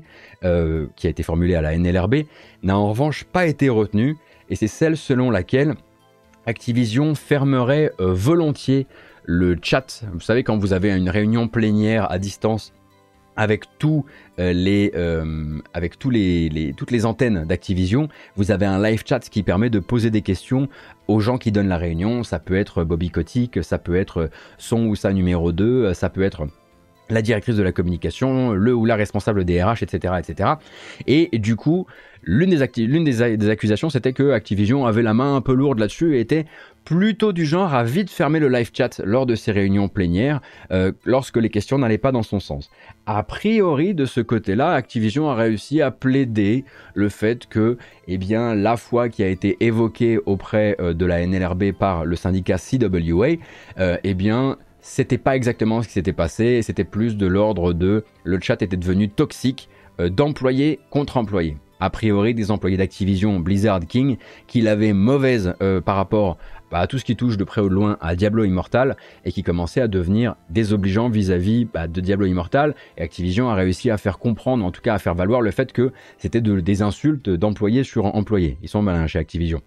[0.96, 2.18] qui a été formulée à la NLRB,
[2.62, 4.16] n'a en revanche pas été retenue,
[4.50, 5.76] et c'est celle selon laquelle
[6.46, 8.88] Activision fermerait euh, volontiers
[9.24, 10.04] le chat.
[10.12, 12.74] Vous savez, quand vous avez une réunion plénière à distance
[13.36, 13.64] avec,
[14.40, 19.42] euh, les, euh, avec les, toutes les antennes d'Activision, vous avez un live chat qui
[19.42, 20.68] permet de poser des questions
[21.08, 22.24] aux gens qui donnent la réunion.
[22.24, 26.24] Ça peut être Bobby Kotick, ça peut être son ou sa numéro 2, ça peut
[26.24, 26.48] être
[27.10, 30.16] la directrice de la communication, le ou la responsable des RH, etc.
[30.20, 30.52] etc.
[31.08, 31.86] Et du coup,
[32.24, 36.46] l'une des, accusations, c'était que Activision avait la main un peu lourde là-dessus et était
[36.86, 40.92] plutôt du genre à vite fermer le live chat lors de ses réunions plénières euh,
[41.06, 42.70] lorsque les questions n'allaient pas dans son sens.
[43.06, 48.56] A priori, de ce côté-là, Activision a réussi à plaider le fait que eh bien,
[48.56, 53.28] la foi qui a été évoquée auprès euh, de la NLRB par le syndicat CWA,
[53.80, 58.04] euh, eh bien, c'était pas exactement ce qui s'était passé, c'était plus de l'ordre de
[58.26, 61.56] le chat était devenu toxique euh, d'employés contre employés.
[61.84, 64.16] A priori, des employés d'Activision Blizzard King
[64.48, 66.38] qui l'avaient mauvaise euh, par rapport
[66.72, 69.34] bah, à tout ce qui touche de près ou de loin à Diablo Immortal et
[69.34, 72.74] qui commençait à devenir désobligeant vis-à-vis bah, de Diablo Immortal.
[72.98, 75.74] Et Activision a réussi à faire comprendre, en tout cas à faire valoir le fait
[75.74, 78.58] que c'était des insultes d'employés sur employés.
[78.62, 79.62] Ils sont malins chez Activision.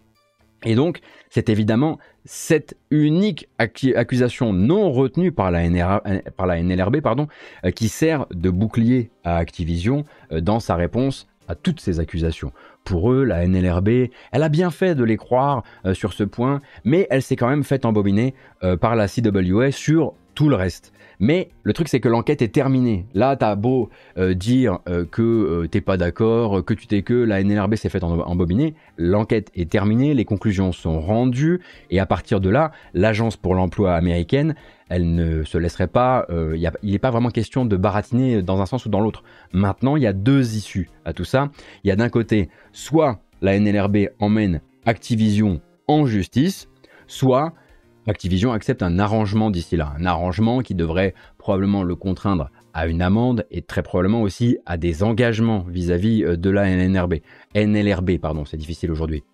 [0.65, 7.29] Et donc, c'est évidemment cette unique accusation non retenue par la, NLRB pardon,
[7.67, 12.53] euh, qui sert de bouclier à Activision euh, dans sa réponse à toutes ces accusations.
[12.85, 16.61] Pour eux, la NLRB, elle a bien fait de les croire euh, sur ce point,
[16.85, 20.93] mais elle s'est quand même faite embobiner euh, par la CWA sur tout le reste.
[21.19, 23.07] Mais le truc, c'est que l'enquête est terminée.
[23.15, 24.81] Là, t'as beau euh, dire
[25.11, 29.71] que t'es pas d'accord, que tu t'es que la NLRB s'est faite embobiner, l'enquête est
[29.71, 34.55] terminée, les conclusions sont rendues, et à partir de là, l'agence pour l'emploi américaine,
[34.89, 36.27] elle ne se laisserait pas.
[36.31, 39.23] Euh, il n'est pas vraiment question de baratiner dans un sens ou dans l'autre.
[39.53, 41.51] Maintenant, il y a deux issues à tout ça.
[41.85, 46.69] Il y a d'un côté, soit la NLRB emmène Activision en justice,
[47.07, 47.53] soit
[48.07, 49.93] Activision accepte un arrangement d'ici là.
[49.99, 54.77] Un arrangement qui devrait probablement le contraindre à une amende et très probablement aussi à
[54.77, 57.15] des engagements vis-à-vis -vis de la NLRB.
[57.57, 59.25] NLRB, pardon, c'est difficile aujourd'hui.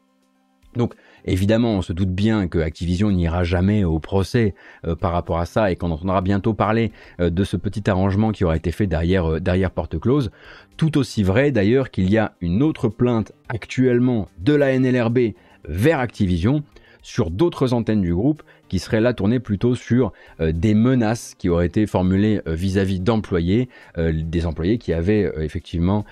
[0.77, 4.55] Donc évidemment, on se doute bien que Activision n'ira jamais au procès
[4.87, 8.33] euh, par rapport à ça et qu'on entendra bientôt parler euh, de ce petit arrangement
[8.33, 10.31] qui aura été fait euh, derrière porte close.
[10.77, 15.35] Tout aussi vrai d'ailleurs qu'il y a une autre plainte actuellement de la NLRB
[15.69, 16.63] vers Activision
[17.03, 21.51] sur d'autres antennes du groupe qui seraient là tournées plutôt sur euh, des menaces qui
[21.51, 26.07] auraient été formulées euh, vis-à-vis d'employés, euh, des employés qui avaient effectivement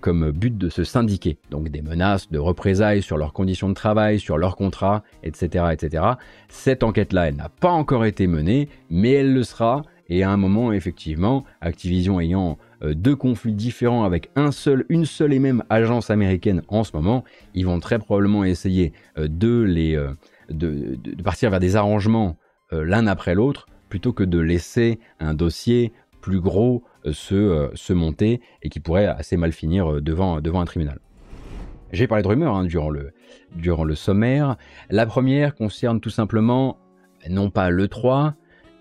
[0.00, 1.38] comme but de se syndiquer.
[1.50, 5.64] Donc des menaces de représailles sur leurs conditions de travail, sur leurs contrats, etc.
[5.72, 6.04] etc.
[6.48, 9.82] Cette enquête-là, elle n'a pas encore été menée, mais elle le sera.
[10.08, 15.32] Et à un moment, effectivement, Activision ayant deux conflits différents avec un seul, une seule
[15.32, 17.24] et même agence américaine en ce moment,
[17.54, 19.96] ils vont très probablement essayer de les,
[20.48, 22.36] de, partir vers des arrangements
[22.72, 27.92] euh, l'un après l'autre, plutôt que de laisser un dossier plus gros euh, euh, se,
[27.92, 31.00] monter et qui pourrait assez mal finir devant, devant un tribunal.
[31.92, 33.12] J'ai parlé de rumeurs hein, durant, le,
[33.54, 34.56] durant le sommaire.
[34.88, 36.78] La première concerne tout simplement,
[37.28, 38.34] non pas le 3,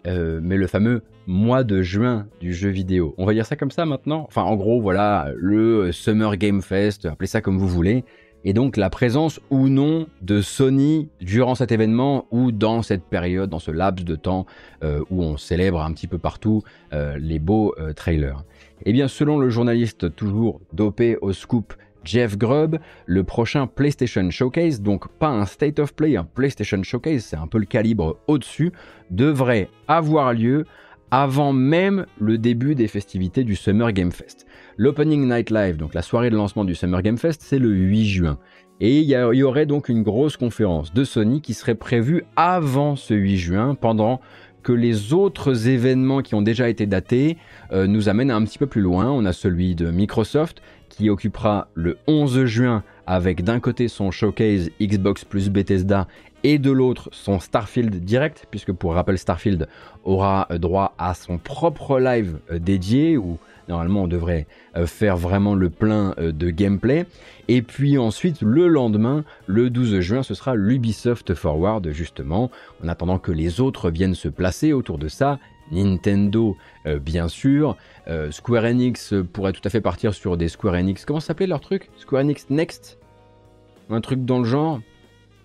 [0.05, 3.13] mais le fameux mois de juin du jeu vidéo.
[3.17, 7.05] On va dire ça comme ça maintenant Enfin, en gros, voilà, le Summer Game Fest,
[7.05, 8.05] appelez ça comme vous voulez
[8.43, 13.49] et donc la présence ou non de Sony durant cet événement ou dans cette période,
[13.49, 14.45] dans ce laps de temps
[14.83, 18.43] euh, où on célèbre un petit peu partout euh, les beaux euh, trailers.
[18.85, 21.73] Eh bien, selon le journaliste toujours dopé au scoop
[22.03, 27.25] Jeff Grubb, le prochain PlayStation Showcase, donc pas un State of Play, un PlayStation Showcase,
[27.25, 28.71] c'est un peu le calibre au-dessus,
[29.11, 30.65] devrait avoir lieu
[31.11, 34.47] avant même le début des festivités du Summer Game Fest.
[34.83, 38.03] L'Opening Night Live, donc la soirée de lancement du Summer Game Fest, c'est le 8
[38.07, 38.39] juin.
[38.79, 43.13] Et il y, aurait donc une grosse conférence de Sony qui serait prévue avant ce
[43.13, 44.21] 8 juin, pendant
[44.63, 47.37] que les autres événements qui ont déjà été datés
[47.71, 49.11] euh, nous amènent un petit peu plus loin.
[49.11, 54.71] On a celui de Microsoft qui occupera le 11 juin avec d'un côté son showcase
[54.81, 56.07] Xbox plus Bethesda
[56.43, 59.67] et de l'autre son Starfield direct, puisque pour rappel Starfield
[60.03, 63.37] aura droit à son propre live euh, dédié où
[63.71, 67.05] normalement on devrait euh, faire vraiment le plein euh, de gameplay.
[67.47, 72.51] Et puis ensuite le lendemain, le 12 juin, ce sera l'Ubisoft Forward justement,
[72.83, 75.39] en attendant que les autres viennent se placer autour de ça.
[75.71, 76.57] Nintendo,
[77.01, 77.77] bien sûr.
[78.31, 81.05] Square Enix pourrait tout à fait partir sur des Square Enix.
[81.05, 81.89] Comment s'appelait leur truc?
[81.95, 82.99] Square Enix Next?
[83.89, 84.81] Un truc dans le genre?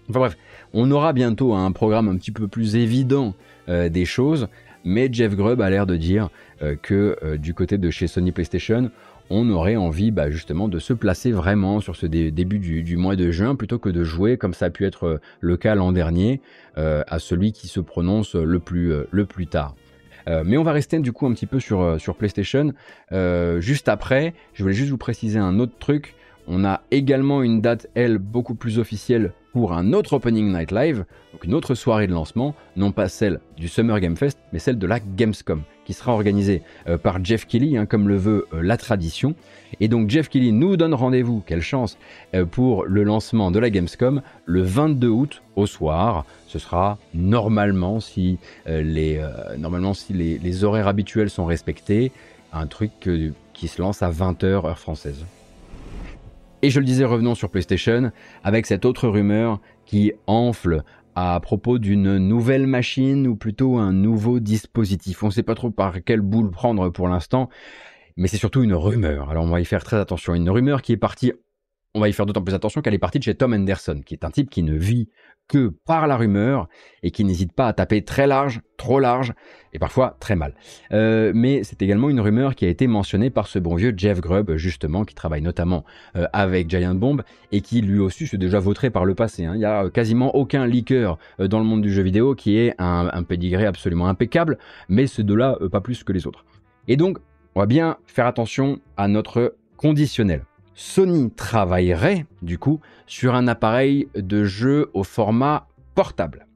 [0.08, 0.36] Enfin bref,
[0.72, 3.34] on aura bientôt un programme un petit peu plus évident
[3.68, 4.48] euh, des choses,
[4.86, 6.30] mais Jeff Grubb a l'air de dire
[6.62, 8.90] euh, que euh, du côté de chez Sony PlayStation,
[9.28, 13.32] on aurait envie bah, justement de se placer vraiment sur ce début du, mois de
[13.32, 16.40] juin plutôt que de jouer comme ça a pu être le cas l'an dernier
[16.76, 19.74] à celui qui se prononce le plus, le plus tard.
[20.44, 22.72] mais on va rester du coup un petit peu sur, sur PlayStation.
[23.58, 26.14] juste après, je voulais juste vous préciser un autre truc.
[26.48, 31.04] On a également une date, elle, beaucoup plus officielle pour un autre Opening Night Live,
[31.32, 34.78] donc une autre soirée de lancement, non pas celle du Summer Game Fest, mais celle
[34.78, 38.62] de la Gamescom, qui sera organisée euh, par Jeff Kelly, hein, comme le veut euh,
[38.62, 39.34] la tradition.
[39.80, 41.98] Et donc Jeff Kelly nous donne rendez-vous, quelle chance,
[42.34, 46.26] euh, pour le lancement de la Gamescom le 22 août au soir.
[46.46, 49.20] Ce sera normalement, si, les,
[49.58, 52.12] normalement, si les, les, horaires habituels sont respectés,
[52.52, 52.92] un truc
[53.52, 55.24] qui se lance à 20h heure française.
[56.66, 58.10] Et je le disais, revenons sur PlayStation,
[58.42, 60.82] avec cette autre rumeur qui enfle
[61.14, 65.22] à propos d'une nouvelle machine ou plutôt un nouveau dispositif.
[65.22, 67.50] On ne sait pas trop par quelle boule prendre pour l'instant,
[68.16, 69.30] mais c'est surtout une rumeur.
[69.30, 70.34] Alors on va y faire très attention.
[70.34, 71.32] Une rumeur qui est partie,
[71.96, 74.12] on va y faire d'autant plus attention qu'elle est partie de chez Tom Anderson, qui
[74.12, 75.08] est un type qui ne vit
[75.48, 76.68] que par la rumeur
[77.02, 79.32] et qui n'hésite pas à taper très large, trop large
[79.72, 80.54] et parfois très mal.
[80.92, 84.20] Euh, mais c'est également une rumeur qui a été mentionnée par ce bon vieux Jeff
[84.20, 85.84] Grubb, justement, qui travaille notamment
[86.16, 89.46] euh, avec Giant Bomb et qui lui aussi s'est déjà vautré par le passé.
[89.46, 89.52] Hein.
[89.54, 92.74] Il n'y a quasiment aucun leaker euh, dans le monde du jeu vidéo qui ait
[92.78, 94.58] un, un pédigré absolument impeccable,
[94.90, 96.44] mais ce deux là pas plus que les autres.
[96.88, 97.18] Et donc,
[97.54, 100.42] on va bien faire attention à notre conditionnel.
[100.78, 106.46] Sony travaillerait du coup sur un appareil de jeu au format portable.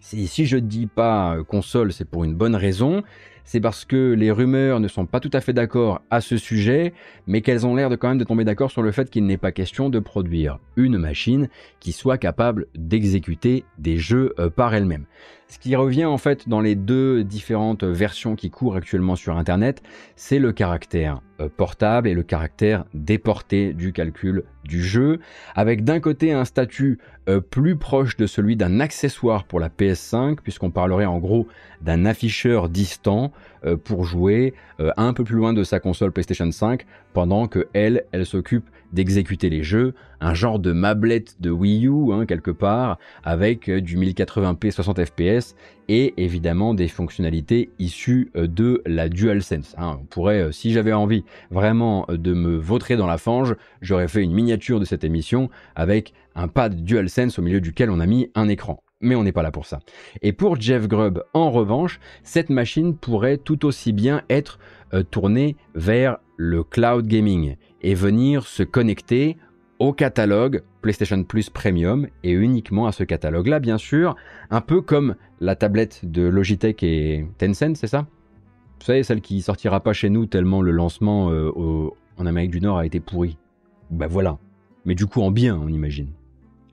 [0.00, 3.02] Si, je ne dis pas console, c'est pour une bonne raison
[3.46, 6.92] c'est parce que les rumeurs ne sont pas tout à fait d'accord à ce sujet,
[7.26, 9.36] mais qu'elles ont l'air de quand même de tomber d'accord sur le fait qu'il n'est
[9.38, 15.06] pas question de produire une machine qui soit capable d'exécuter des jeux euh, par elle-même.
[15.48, 19.80] Ce qui revient en fait dans les deux différentes versions qui courent actuellement sur Internet,
[20.16, 25.20] c'est le caractère euh, portable et le caractère déporté du calcul du jeu,
[25.54, 30.38] avec d'un côté un statut euh, plus proche de celui d'un accessoire pour la PS5,
[30.42, 31.46] puisqu'on parlerait en gros
[31.80, 33.32] d'un afficheur distant
[33.64, 38.04] euh, pour jouer un peu plus loin de sa console PlayStation 5, pendant que elle,
[38.12, 42.98] elle s'occupe d'exécuter les jeux, un genre de mablette de Wii U hein, quelque part,
[43.22, 45.54] avec du 1080p 60 fps
[45.88, 49.76] et évidemment des fonctionnalités issues de la DualSense.
[49.78, 49.98] Hein.
[50.00, 54.32] On pourrait, si j'avais envie vraiment de me vautrer dans la fange, j'aurais fait une
[54.32, 58.48] miniature de cette émission avec un pad DualSense au milieu duquel on a mis un
[58.48, 58.82] écran.
[59.02, 59.80] Mais on n'est pas là pour ça.
[60.22, 64.58] Et pour Jeff Grubb, en revanche, cette machine pourrait tout aussi bien être
[64.94, 69.36] euh, tournée vers le cloud gaming et venir se connecter
[69.78, 74.16] au catalogue PlayStation Plus Premium et uniquement à ce catalogue-là, bien sûr,
[74.50, 78.06] un peu comme la tablette de Logitech et Tencent, c'est ça?
[78.78, 81.50] Vous savez, celle qui sortira pas chez nous tellement le lancement euh,
[82.16, 83.38] en Amérique du Nord a été pourri.
[83.90, 84.38] Ben voilà.
[84.84, 86.08] Mais du coup en bien, on imagine.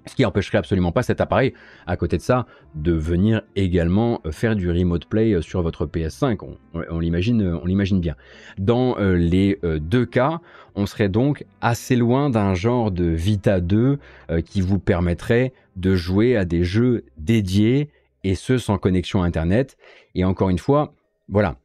[0.06, 1.54] Ce qui empêcherait absolument pas cet appareil,
[1.88, 5.86] à côté de ça, de venir également euh, faire du remote play euh, sur votre
[5.86, 6.38] PS5.
[6.74, 8.16] On, l'imagine, on l'imagine bien.
[8.58, 10.42] Dans les deux cas,
[10.76, 14.00] on serait donc assez loin d'un genre de Vita 2
[14.46, 17.90] qui vous permettrait de jouer à des jeux dédiés
[18.24, 19.78] et ce sans connexion Internet.
[20.16, 20.94] Et encore une fois,
[21.28, 21.58] voilà,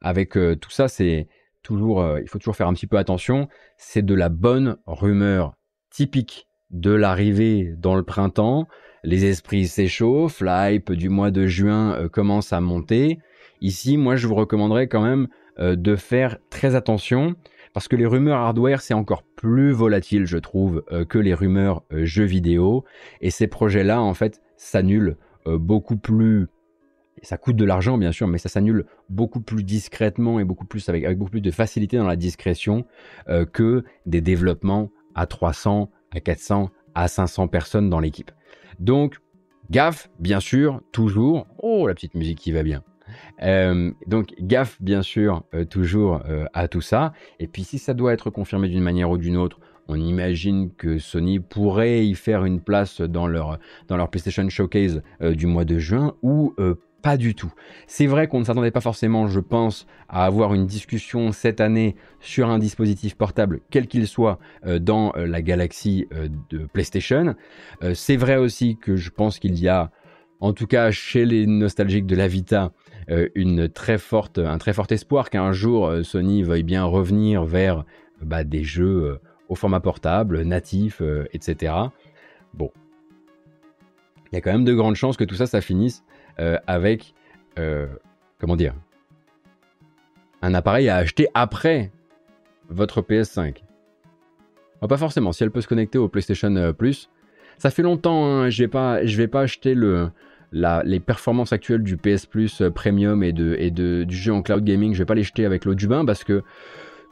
[0.00, 1.28] avec euh, tout ça, c'est
[1.62, 3.48] toujours, euh, il faut toujours faire un petit peu attention.
[3.76, 5.54] C'est de la bonne rumeur
[5.90, 8.66] typique de l'arrivée dans le printemps.
[9.04, 13.18] Les esprits s'échauffent, l'hype du mois de juin euh, commence à monter.
[13.60, 17.36] Ici, moi, je vous recommanderais quand même de faire très attention
[17.74, 22.24] parce que les rumeurs hardware, c'est encore plus volatile, je trouve, que les rumeurs jeux
[22.24, 22.84] vidéo.
[23.20, 26.48] Et ces projets-là, en fait, s'annulent beaucoup plus
[27.22, 30.88] ça coûte de l'argent bien sûr, mais ça s'annule beaucoup plus discrètement et beaucoup plus
[30.88, 32.84] avec, beaucoup plus de facilité dans la discrétion
[33.28, 38.30] euh, que des développements à 300, à 400, à 500 personnes dans l'équipe.
[38.78, 39.18] Donc
[39.70, 41.46] gaffe, bien sûr, toujours.
[41.58, 42.82] Oh la petite musique qui va bien.
[43.42, 46.22] Euh, donc gaffe bien sûr euh, toujours
[46.52, 47.12] à tout ça.
[47.40, 50.98] Et puis si ça doit être confirmé d'une manière ou d'une autre, on imagine que
[50.98, 55.78] Sony pourrait y faire une place dans leur, dans leur PlayStation Showcase du mois de
[55.78, 56.54] juin ou
[57.02, 57.52] pas du tout.
[57.86, 61.96] C'est vrai qu'on ne s'attendait pas forcément, je pense, à avoir une discussion cette année
[62.20, 67.34] sur un dispositif portable, quel qu'il soit, euh, dans euh, la galaxie euh, de PlayStation.
[67.94, 69.90] c'est vrai aussi que je pense qu'il y a,
[70.40, 72.72] en tout cas chez les nostalgiques de la Vita,
[73.34, 77.84] une très forte, un très fort espoir qu'un jour Sony veuille bien revenir vers
[78.22, 81.74] bah, des jeux au format portable, natif, etc.
[82.54, 82.70] Bon.
[84.30, 86.04] Il y a quand même de grandes chances que tout ça, ça finisse
[86.66, 87.14] avec,
[87.58, 87.86] euh,
[88.38, 88.74] comment dire,
[90.40, 91.92] un appareil à acheter après
[92.68, 93.62] votre PS5.
[94.88, 97.08] pas forcément, si elle peut se connecter au PlayStation euh, Plus.
[97.58, 100.10] Ça fait longtemps, hein, je je vais pas acheter le,
[100.50, 104.42] la, les performances actuelles du PS Plus Premium et, de, et de, du jeu en
[104.42, 104.94] cloud gaming.
[104.94, 106.42] Je vais pas les jeter avec l'eau du bain parce que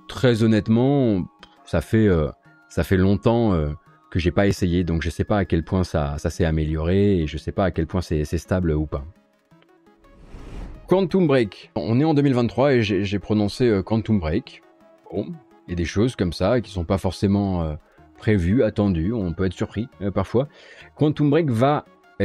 [0.09, 1.29] très honnêtement,
[1.65, 2.09] ça fait,
[2.69, 3.55] ça fait longtemps
[4.11, 7.21] que j'ai pas essayé, donc je sais pas à quel point ça, ça s'est amélioré
[7.21, 9.05] et je sais pas à quel point c'est stable ou pas.
[10.89, 11.71] Quantum Break.
[11.77, 14.63] On est en 2023 et j'ai prononcé euh, Quantum Break.
[15.13, 15.27] Bon,
[15.69, 17.75] il y a des choses comme ça qui sont pas forcément euh,
[18.19, 20.49] prévues, attendues, on peut être surpris euh, parfois.
[20.97, 21.85] Quantum Break va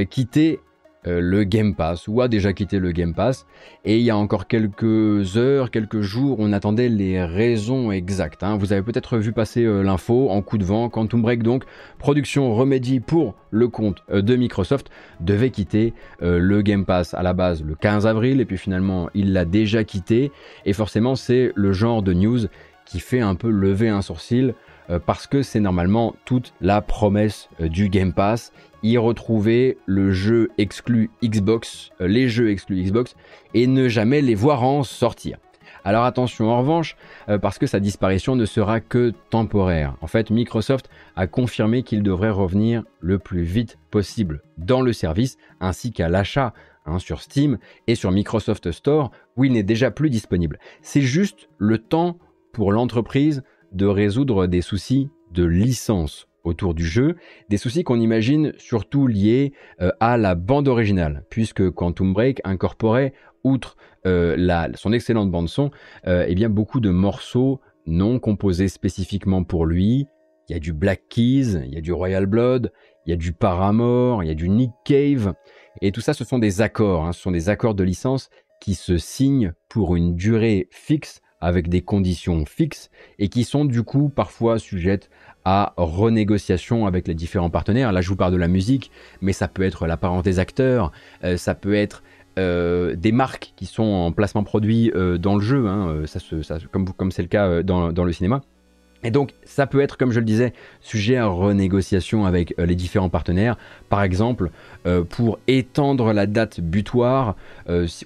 [0.10, 0.60] quitter
[1.08, 3.46] euh, le Game Pass, ou a déjà quitté le Game Pass.
[3.84, 8.44] Et il y a encore quelques heures, quelques jours, on attendait les raisons exactes.
[8.44, 8.58] Hein.
[8.58, 10.90] Vous avez peut-être vu passer euh, l'info en coup de vent.
[10.90, 11.64] Quantum Break, donc,
[12.00, 14.90] production Remedy pour le compte euh, de Microsoft,
[15.20, 19.34] devait quitter le Game Pass à la base le 15 avril, et puis finalement, il
[19.34, 20.32] l'a déjà quitté.
[20.66, 22.40] Et forcément, c'est le genre de news
[22.86, 24.54] qui fait un peu lever un sourcil
[25.06, 28.52] parce que c'est normalement toute la promesse du Game Pass
[28.86, 33.16] y retrouver le jeu exclu Xbox, euh, les jeux exclus Xbox,
[33.56, 35.40] et ne jamais les voir en sortir.
[35.84, 36.96] Alors attention en revanche,
[37.28, 39.96] euh, parce que sa disparition ne sera que temporaire.
[40.02, 45.38] En fait, Microsoft a confirmé qu'il devrait revenir le plus vite possible dans le service,
[45.60, 46.54] ainsi qu'à l'achat
[46.86, 47.58] hein, sur Steam
[47.88, 50.60] et sur Microsoft Store, où il n'est déjà plus disponible.
[50.84, 52.20] C'est juste le temps
[52.52, 57.16] pour l'entreprise de résoudre des soucis de licence autour du jeu,
[57.50, 63.14] des soucis qu'on imagine surtout liés euh, à la bande originale, puisque Quantum Break incorporait,
[63.44, 65.72] outre euh, son excellente bande son,
[66.08, 70.08] euh, eh bien beaucoup de morceaux non composés spécifiquement pour lui.
[70.48, 72.72] Il y a du Black Keys, il y a du Royal Blood,
[73.06, 75.34] il y a du Paramore, il y a du Nick Cave,
[75.82, 78.30] et tout ça, ce sont des accords, hein, ce sont des accords de licence
[78.62, 82.90] qui se signent pour une durée fixe avec des conditions fixes
[83.20, 85.12] et qui sont du coup parfois sujettes
[85.46, 87.92] à renégociation avec les différents partenaires.
[87.92, 88.90] Là, je vous parle de la musique,
[89.22, 90.92] mais ça peut être l'apparence des acteurs,
[91.24, 92.02] euh, ça peut être
[92.40, 96.04] euh, des marques qui sont en placement produit euh, dans le jeu, hein,
[96.72, 98.42] comme, c'est le cas dans, le cinéma.
[99.06, 100.52] Et donc, ça peut être, comme je le disais,
[100.82, 103.56] sujet à renégociation avec les différents partenaires.
[103.88, 104.50] Par exemple,
[105.10, 107.36] pour étendre la date butoir,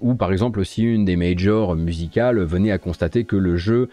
[0.01, 3.89] ou par exemple si une des majors musicales venait à constater que le jeu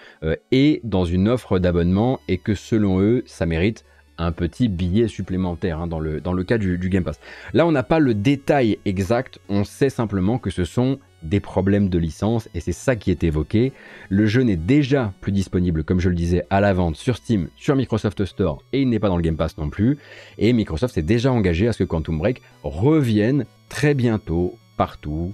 [0.50, 3.84] est dans une offre d'abonnement et que selon eux, ça mérite
[4.18, 7.20] un petit billet supplémentaire hein, dans, le, cas du Game Pass.
[7.52, 10.98] Là, on n'a pas le détail exact, on sait simplement que ce sont
[11.28, 13.72] des problèmes de licence et c'est ça qui est évoqué.
[14.08, 17.48] Le jeu n'est déjà plus disponible, comme je le disais, à la vente sur Steam,
[17.56, 19.98] sur Microsoft Store et il n'est pas dans le Game Pass non plus.
[20.38, 25.32] Et Microsoft s'est déjà engagé à ce que Quantum Break revienne très bientôt partout.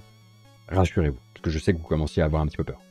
[0.67, 2.81] Rassurez-vous, parce que je sais que vous commenciez à avoir un petit peu peur.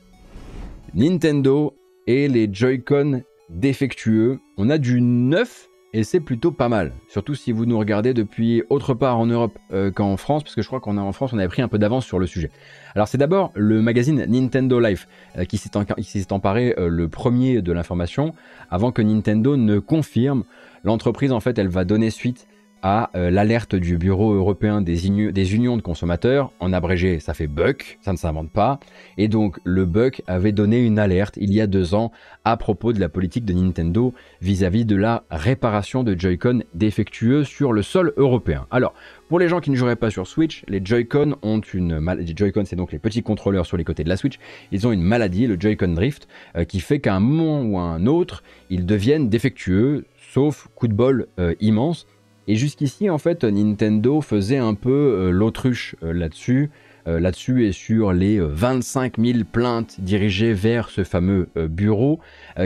[0.93, 1.75] Nintendo
[2.07, 4.39] et les Joy-Con défectueux.
[4.57, 6.93] On a du neuf et c'est plutôt pas mal.
[7.07, 10.61] Surtout si vous nous regardez depuis autre part en Europe euh, qu'en France, parce que
[10.61, 12.49] je crois qu'en France on avait pris un peu d'avance sur le sujet.
[12.95, 17.71] Alors c'est d'abord le magazine Nintendo Life euh, qui s'est emparé euh, le premier de
[17.71, 18.33] l'information,
[18.71, 20.43] avant que Nintendo ne confirme.
[20.83, 22.47] L'entreprise en fait elle va donner suite
[22.83, 26.51] à euh, l'alerte du Bureau européen des, unions de consommateurs.
[26.59, 28.79] En abrégé, ça fait BUCK, ça ne s'invente pas.
[29.17, 32.11] Et donc le BUCK avait donné une alerte il y a deux ans
[32.43, 37.71] à propos de la politique de Nintendo vis-à-vis de la réparation de Joy-Con défectueux sur
[37.71, 38.67] le sol européen.
[38.69, 38.93] Alors,
[39.29, 42.33] pour les gens qui ne joueraient pas sur Switch, les Joy-Con ont une maladie.
[42.35, 44.37] Joy-Con, c'est donc les petits contrôleurs sur les côtés de la Switch.
[44.71, 46.27] Ils ont une maladie, le Joy-Con Drift,
[46.57, 50.87] euh, qui fait qu'à un moment ou à un autre, ils deviennent défectueux, sauf coup
[50.87, 52.05] de bol euh, immense.
[52.47, 56.69] Et jusqu'ici, en fait, Nintendo faisait un peu euh, l'autruche euh, là-dessus.
[57.05, 62.21] Euh, là-dessus et sur les 25 000 plaintes dirigées vers ce fameux bureau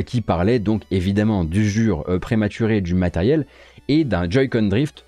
[0.06, 3.48] qui parlait donc évidemment d'usure prématurée du matériel
[3.88, 5.06] et d'un Joy-Con Drift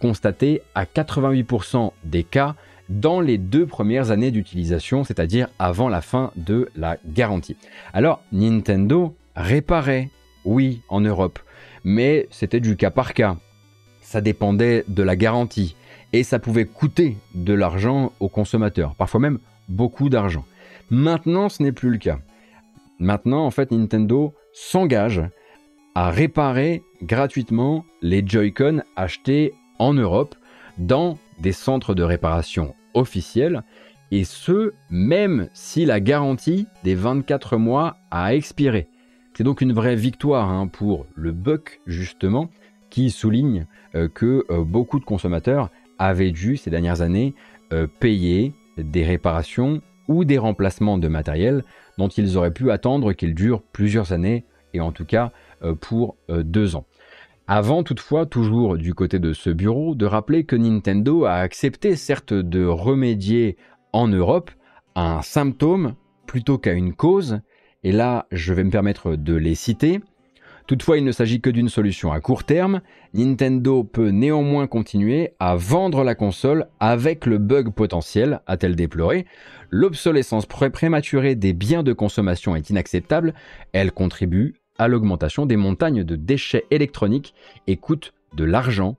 [0.00, 2.56] constaté à 88% des cas
[2.88, 7.56] dans les deux premières années d'utilisation, c'est-à-dire avant la fin de la garantie.
[7.92, 10.10] Alors Nintendo réparait,
[10.44, 11.38] oui, en Europe,
[11.84, 13.36] mais c'était du cas par cas
[14.12, 15.74] ça dépendait de la garantie
[16.12, 19.38] et ça pouvait coûter de l'argent aux consommateurs, parfois même
[19.70, 20.44] beaucoup d'argent.
[20.90, 22.18] Maintenant, ce n'est plus le cas.
[22.98, 25.22] Maintenant, en fait, Nintendo s'engage
[25.94, 30.34] à réparer gratuitement les Joy-Con achetés en Europe
[30.76, 33.62] dans des centres de réparation officiels,
[34.10, 38.88] et ce, même si la garantie des 24 mois a expiré.
[39.32, 42.50] C'est donc une vraie victoire hein, pour le Buck, justement,
[42.92, 43.66] qui souligne
[44.12, 47.34] que euh, beaucoup de consommateurs avaient dû ces dernières années
[47.72, 51.64] euh, payer des réparations ou des remplacements de matériel
[51.98, 55.30] dont ils auraient pu attendre qu'ils durent plusieurs années et en tout cas
[55.80, 56.86] pour deux ans.
[57.46, 62.32] Avant toutefois, toujours du côté de ce bureau, de rappeler que Nintendo a accepté certes
[62.32, 63.56] de remédier
[63.92, 64.50] en Europe
[64.94, 65.94] à un symptôme
[66.26, 67.40] plutôt qu'à une cause,
[67.84, 70.00] et là je vais me permettre de les citer.
[70.66, 72.80] Toutefois, il ne s'agit que d'une solution à court terme.
[73.14, 79.26] Nintendo peut néanmoins continuer à vendre la console avec le bug potentiel, a-t-elle déploré.
[79.70, 83.34] L'obsolescence prématurée des biens de consommation est inacceptable.
[83.72, 87.34] Elle contribue à l'augmentation des montagnes de déchets électroniques
[87.66, 88.96] et coûte de l'argent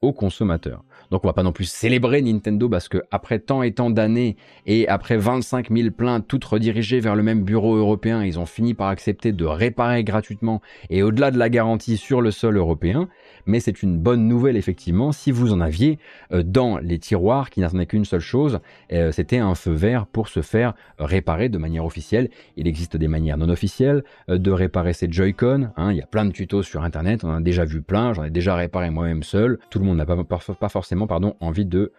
[0.00, 0.84] aux consommateurs.
[1.10, 4.36] Donc on va pas non plus célébrer Nintendo parce que après tant et tant d'années
[4.66, 8.74] et après 25 000 plaintes toutes redirigées vers le même bureau européen, ils ont fini
[8.74, 13.08] par accepter de réparer gratuitement et au-delà de la garantie sur le sol européen.
[13.46, 15.98] Mais c'est une bonne nouvelle effectivement si vous en aviez
[16.32, 18.60] euh, dans les tiroirs qui n'attendaient qu'une seule chose,
[18.92, 22.30] euh, c'était un feu vert pour se faire réparer de manière officielle.
[22.56, 25.70] Il existe des manières non officielles euh, de réparer ces Joy-Con.
[25.76, 25.92] Hein.
[25.92, 28.24] il y a plein de tutos sur internet, on en a déjà vu plein, j'en
[28.24, 29.58] ai déjà réparé moi-même seul.
[29.70, 31.92] Tout le monde n'a pas, forcément pardon, envie de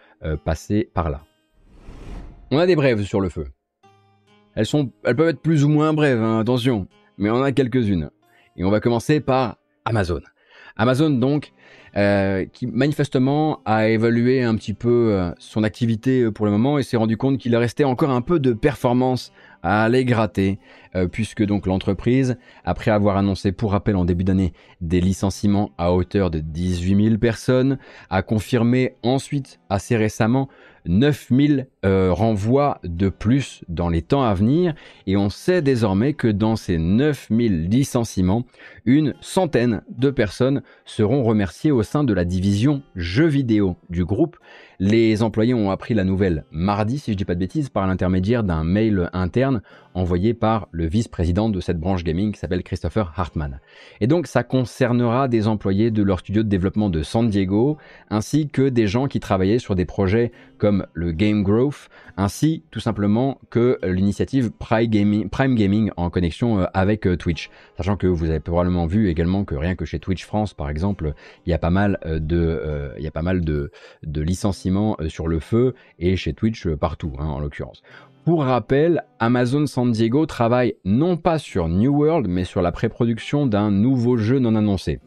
[0.46, 1.22] passer par là.
[2.52, 3.48] On a des brèves sur le feu.
[4.56, 4.66] Elles,
[5.16, 6.88] peuvent être plus ou moins brèves, hein, attention,
[7.18, 8.10] mais on a quelques-unes.
[8.58, 10.22] Et on va commencer par Amazon.
[10.78, 11.52] Amazon donc,
[11.98, 16.84] euh, qui manifestement a évalué un petit peu euh, son activité pour le moment et
[16.84, 20.60] s'est rendu compte qu'il restait encore un peu de performance à aller gratter,
[20.96, 25.94] euh, puisque donc l'entreprise, après avoir annoncé pour rappel en début d'année des licenciements à
[25.94, 27.78] hauteur de 18 000 personnes,
[28.10, 30.48] a confirmé ensuite assez récemment
[30.86, 34.76] 9000 euh, renvois de plus dans les temps à venir
[35.08, 38.46] et on sait désormais que dans ces 9000 licenciements,
[38.86, 44.38] une centaine de personnes seront remerciées au sein de la division jeux vidéo du groupe.
[44.80, 48.44] Les employés ont appris la nouvelle mardi, si je dis pas de bêtises, par l'intermédiaire
[48.44, 49.62] d'un mail interne
[49.94, 53.60] envoyé par le vice-président de cette branche gaming qui s'appelle Christopher Hartman.
[54.00, 57.78] Et donc ça concernera des employés de leur studio de développement de San Diego,
[58.10, 61.71] ainsi que des gens qui travaillaient sur des projets comme le Game Growth,
[62.18, 67.50] ainsi tout simplement que l'initiative Prime Gaming, en connexion euh, avec euh, Twitch.
[67.78, 71.14] Sachant que vous avez probablement vu également que rien que chez Twitch France par exemple,
[71.46, 77.14] il y a pas mal euh, de licenciements sur le feu et chez Twitch partout
[77.20, 77.82] hein, en l'occurrence.
[78.24, 83.48] Pour rappel, Amazon San Diego travaille non pas sur New World, mais sur la pré-production
[83.48, 85.00] d'un nouveau jeu non annoncé.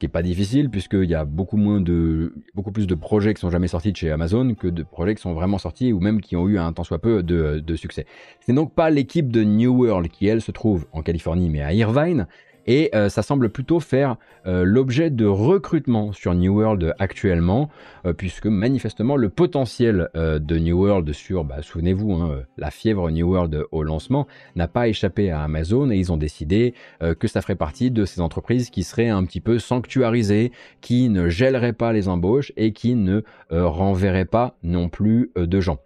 [0.00, 3.34] Ce qui n'est pas difficile, puisqu'il y a beaucoup, moins de, beaucoup plus de projets
[3.34, 6.00] qui sont jamais sortis de chez Amazon que de projets qui sont vraiment sortis ou
[6.00, 8.06] même qui ont eu un tant soit peu de, de succès.
[8.40, 11.74] C'est donc pas l'équipe de New World qui, elle, se trouve en Californie, mais à
[11.74, 12.28] Irvine,
[12.66, 17.68] et euh, ça semble plutôt faire euh, l'objet de recrutement sur New World actuellement,
[18.06, 23.28] euh, puisque manifestement le potentiel de New World sur, bah, souvenez-vous, hein, la fièvre New
[23.28, 26.74] World au lancement n'a pas échappé à Amazon et ils ont décidé
[27.18, 31.28] que ça ferait partie de ces entreprises qui seraient un petit peu sanctuarisées, qui ne
[31.28, 35.78] gèleraient pas les embauches et qui ne renverraient pas non plus de gens.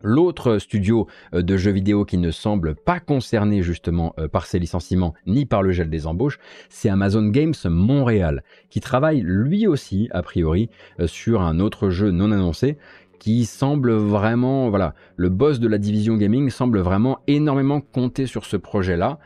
[0.00, 4.60] L'autre studio euh, de jeux vidéo qui ne semble pas concerné justement euh, par ces
[4.60, 6.38] licenciements ni par le gel des embauches,
[6.68, 10.70] c'est Amazon Games Montréal, qui travaille lui aussi, a priori,
[11.00, 12.78] euh, sur un autre jeu non annoncé
[13.18, 18.44] qui semble vraiment, voilà, le boss de la division gaming semble vraiment énormément compter sur
[18.44, 19.18] ce projet-là.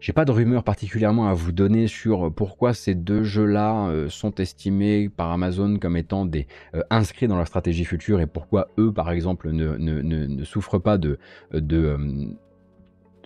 [0.00, 4.34] J'ai pas de rumeur particulièrement à vous donner sur pourquoi ces deux jeux-là euh, sont
[4.36, 8.92] estimés par Amazon comme étant des euh, inscrits dans leur stratégie future et pourquoi eux,
[8.92, 11.18] par exemple, ne, souffrent pas de,
[11.54, 11.98] euh,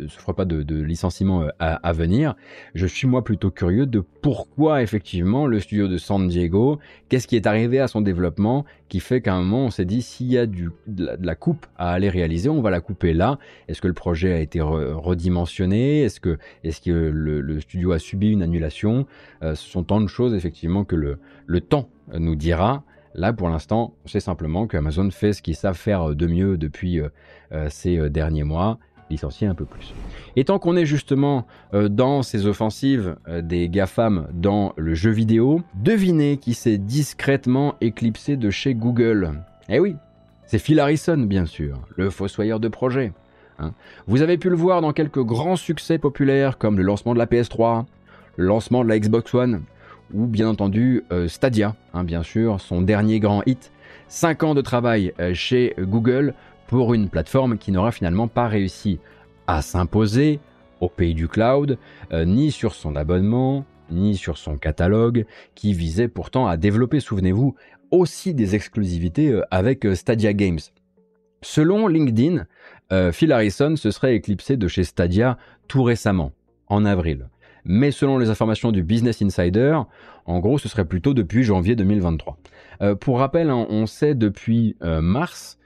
[0.00, 2.34] ne souffre pas de, licenciement euh, à, venir.
[2.74, 6.78] Je suis moi plutôt curieux de pourquoi effectivement le studio de San Diego,
[7.08, 10.02] qu'est-ce qui est arrivé à son développement qui fait qu'à un moment on s'est dit
[10.02, 13.38] s'il y a du, de, la, coupe à aller réaliser, on va la couper là.
[13.68, 16.02] Est-ce que le projet a été redimensionné?
[16.02, 19.06] Est-ce que, est que le, studio a subi une annulation?
[19.42, 21.88] Euh, Ce sont tant de choses effectivement que le, le temps
[22.18, 22.84] nous dira.
[23.14, 27.00] Là, pour l'instant, c'est simplement que Amazon fait ce qu'ils savent faire de mieux depuis
[27.00, 28.78] euh, ces derniers mois,
[29.10, 29.92] licencier un peu plus.
[30.36, 35.10] Et tant qu'on est justement euh, dans ces offensives euh, des GAFAM dans le jeu
[35.10, 39.32] vidéo, devinez qui s'est discrètement éclipsé de chez Google.
[39.68, 39.96] Eh oui,
[40.46, 43.12] c'est Phil Harrison bien sûr, le fossoyeur de projet.
[43.58, 43.72] Hein.
[44.06, 47.26] Vous avez pu le voir dans quelques grands succès populaires comme le lancement de la
[47.26, 47.84] PS3,
[48.36, 49.62] le lancement de la Xbox One,
[50.14, 53.72] ou bien entendu euh, Stadia, hein, bien sûr, son dernier grand hit.
[54.12, 56.34] 5 ans de travail chez Google
[56.70, 59.00] pour une plateforme qui n'aura finalement pas réussi
[59.48, 60.38] à s'imposer
[60.78, 61.78] au pays du cloud,
[62.12, 67.56] euh, ni sur son abonnement, ni sur son catalogue, qui visait pourtant à développer, souvenez-vous,
[67.90, 70.60] aussi des exclusivités euh, avec euh, Stadia Games.
[71.42, 72.46] Selon LinkedIn,
[73.12, 76.32] Phil Harrison se serait éclipsé de chez Stadia tout récemment,
[76.68, 77.30] en avril.
[77.64, 79.80] Mais selon les informations du Business Insider,
[80.26, 82.36] en gros, ce serait plutôt depuis janvier 2023.
[83.00, 85.58] pour rappel, hein, on sait depuis mars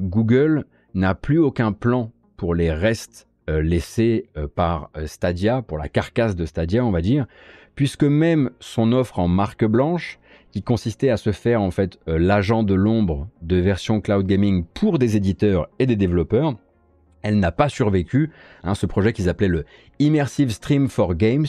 [0.00, 0.64] Google
[0.94, 5.88] n'a plus aucun plan pour les restes euh, laissés euh, par euh, Stadia, pour la
[5.88, 7.26] carcasse de Stadia, on va dire,
[7.74, 10.18] puisque même son offre en marque blanche,
[10.52, 14.98] qui consistait à se faire en fait l'agent de l'ombre de version cloud gaming pour
[14.98, 16.56] des éditeurs et des développeurs,
[17.22, 18.30] elle n'a pas survécu.
[18.62, 19.64] Hein, ce projet qu'ils appelaient le
[19.98, 21.46] Immersive Stream for Games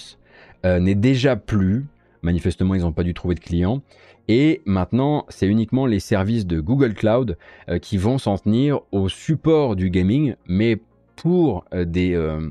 [0.64, 1.86] n'est déjà plus.
[2.22, 3.82] Manifestement, ils n'ont pas dû trouver de clients.
[4.28, 7.38] Et maintenant, c'est uniquement les services de Google Cloud
[7.70, 10.80] euh, qui vont s'en tenir au support du gaming, mais
[11.16, 12.50] pour, euh, des, euh,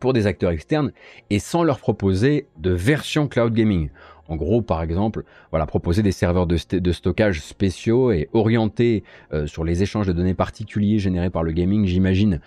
[0.00, 0.92] pour des acteurs externes
[1.30, 3.90] et sans leur proposer de version cloud gaming.
[4.26, 9.02] En gros, par exemple, voilà, proposer des serveurs de, de stockage spéciaux et orientés
[9.46, 12.42] sur les échanges de données particuliers générés par le gaming, j'imagine,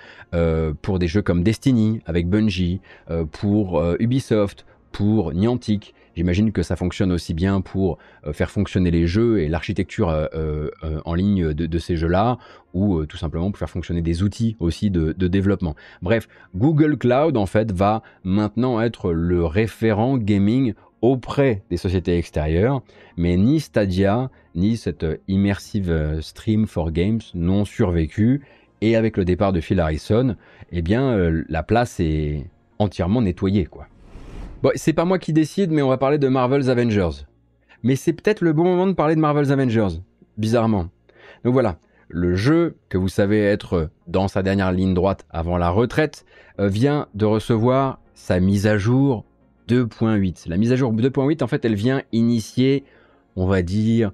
[0.84, 2.82] pour des jeux comme Destiny avec Bungie,
[3.32, 9.08] pour Ubisoft, pour Niantic, J'imagine que ça fonctionne aussi bien pour euh, faire fonctionner les
[9.08, 10.28] jeux et l'architecture euh,
[10.84, 12.38] euh, en ligne de, ces jeux-là,
[12.74, 15.76] ou tout simplement pour faire fonctionner des outils aussi de, développement.
[16.02, 22.82] Bref, Google Cloud en fait va maintenant être le référent gaming auprès des sociétés extérieures,
[23.18, 28.42] mais ni Stadia ni cette immersive stream for games n'ont survécu
[28.82, 30.36] Et avec le départ de Phil Harrison,
[30.72, 32.46] eh bien, la place est
[32.80, 33.88] entièrement nettoyée, quoi.
[34.62, 37.26] Bon, c'est pas moi qui décide, mais on va parler de Marvel's Avengers.
[37.82, 40.00] Mais c'est peut-être le bon moment de parler de Marvel's Avengers,
[40.38, 40.90] bizarrement.
[41.44, 45.72] Donc voilà, le jeu, que vous savez être dans sa dernière ligne droite avant la
[45.72, 46.26] retraite,
[46.60, 49.26] euh, vient de recevoir sa mise à jour
[49.68, 50.48] 2.8.
[50.48, 52.84] La mise à jour 2.8, en fait, elle vient initier,
[53.36, 54.12] on va dire,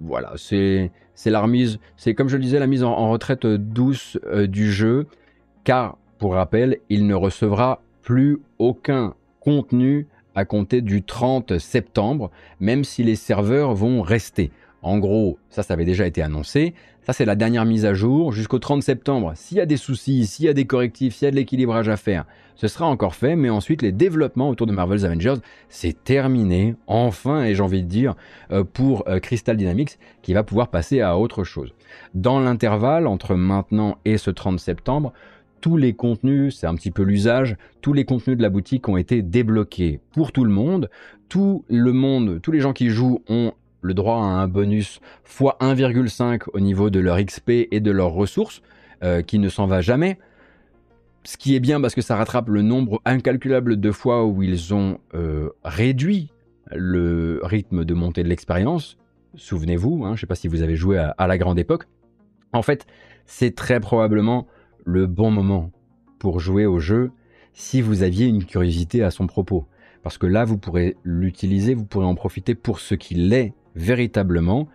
[0.00, 0.92] voilà, c'est
[1.26, 5.06] la remise, c'est comme je le disais, la mise en, retraite douce euh, du jeu,
[5.64, 12.30] car pour rappel, il ne recevra plus aucun contenu à compter du 30 septembre,
[12.60, 14.52] même si les serveurs vont rester.
[14.82, 16.74] En gros, ça, ça avait déjà été annoncé.
[17.02, 19.32] Ça, c'est la dernière mise à jour jusqu'au 30 septembre.
[19.34, 21.88] S'il y a des soucis, s'il y a des correctifs, s'il y a de l'équilibrage
[21.88, 23.34] à faire, ce sera encore fait.
[23.34, 25.36] Mais ensuite, les développements autour de Marvel's Avengers,
[25.68, 28.14] c'est terminé, enfin, et j'ai envie de dire,
[28.52, 31.72] euh, pour euh, Crystal Dynamics, qui va pouvoir passer à autre chose.
[32.14, 35.12] Dans l'intervalle entre maintenant et ce 30 septembre,
[35.60, 38.96] tous les contenus, c'est un petit peu l'usage, tous les contenus de la boutique ont
[38.96, 40.90] été débloqués pour tout le monde.
[41.28, 45.40] Tout le monde, tous les gens qui jouent ont le droit à un bonus x
[45.60, 48.62] 1,5 au niveau de leur XP et de leurs ressources,
[49.02, 50.18] euh, qui ne s'en va jamais.
[51.24, 54.72] Ce qui est bien parce que ça rattrape le nombre incalculable de fois où ils
[54.72, 56.32] ont euh, réduit
[56.72, 58.98] le rythme de montée de l'expérience.
[59.34, 61.84] Souvenez-vous, hein, je ne sais pas si vous avez joué à, la grande époque.
[62.52, 62.86] En fait,
[63.26, 64.46] c'est très probablement
[64.88, 65.70] le bon moment
[66.18, 67.10] pour jouer au jeu
[67.52, 69.66] si vous aviez une curiosité à son propos.
[70.02, 74.66] Parce que là, vous pourrez l'utiliser, vous pourrez en profiter pour ce qu'il est véritablement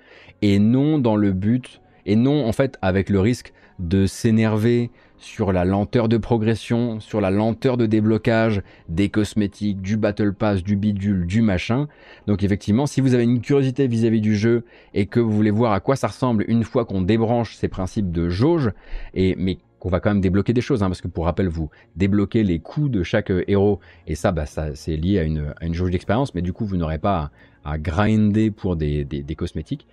[0.43, 5.51] et non dans le but et non en fait avec le risque de s'énerver sur
[5.51, 10.76] la lenteur de progression, sur la lenteur de déblocage des cosmétiques, du battle pass, du
[10.76, 11.88] bidule, du machin.
[12.28, 15.72] Donc effectivement, si vous avez une curiosité vis-à-vis du jeu et que vous voulez voir
[15.72, 18.72] à quoi ça ressemble une fois qu'on débranche ces principes de jauge,
[19.16, 21.70] et mais qu'on va quand même débloquer des choses, hein, parce que pour rappel, vous
[21.98, 25.54] débloquez les coups de chaque euh, héros, et ça, bah, ça c'est lié à une,
[25.60, 27.32] à une jauge d'expérience, mais du coup, vous n'aurez pas
[27.66, 29.06] à grinder pour des,
[29.38, 29.86] cosmétiques,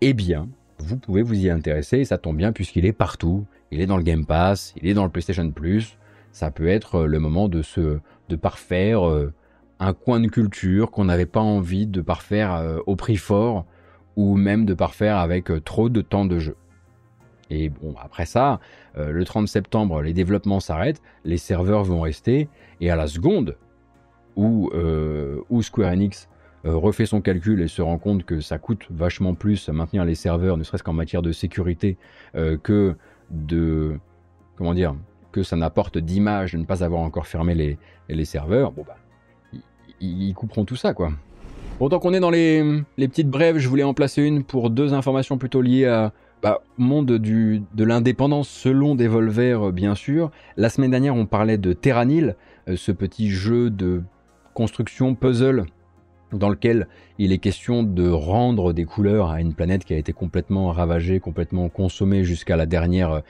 [0.00, 0.46] eh bien,
[0.78, 3.44] vous pouvez vous y intéresser et ça tombe bien puisqu'il est partout.
[3.72, 5.98] Il est dans le Game Pass, il est dans le PlayStation Plus.
[6.30, 9.32] Ça peut être euh, le moment de se de parfaire euh,
[9.80, 13.66] un coin de culture qu'on n'avait pas envie de parfaire au prix fort
[14.14, 16.54] ou même de parfaire avec trop de temps de jeu.
[17.54, 18.60] Et bon, après ça,
[18.96, 22.48] le 30 septembre, les développements s'arrêtent, les serveurs vont rester,
[22.80, 23.56] et à la seconde
[24.36, 24.70] où,
[25.50, 26.28] où Square Enix
[26.64, 30.04] euh, refait son calcul et se rend compte que ça coûte vachement plus à maintenir
[30.04, 31.96] les serveurs, ne serait-ce qu'en matière de sécurité,
[32.36, 32.94] euh, que
[33.30, 33.98] de
[34.56, 34.94] comment dire,
[35.32, 37.78] que ça n'apporte d'image de ne pas avoir encore fermé les,
[38.08, 38.96] les serveurs, bon bah,
[40.00, 41.10] ils, couperont tout ça quoi.
[41.80, 42.62] Autant qu'on est dans les,
[42.96, 46.12] les, petites brèves, je voulais en placer une pour deux informations plutôt liées à
[46.42, 50.32] bah, monde de l'indépendance selon Devolver bien sûr.
[50.56, 52.34] La semaine dernière on parlait de Terranil,
[52.68, 54.02] euh, ce petit jeu de
[54.52, 55.66] construction puzzle
[56.32, 56.88] dans lequel
[57.18, 61.20] il est question de rendre des couleurs à une planète qui a été complètement ravagée,
[61.20, 63.22] complètement consommée jusqu'à la dernière,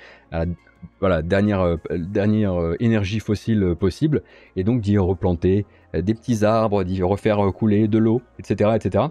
[1.25, 4.23] dernière, dernière énergie fossile possible,
[4.55, 9.07] et donc d'y replanter des petits arbres, d'y refaire couler de l'eau, etc., etc.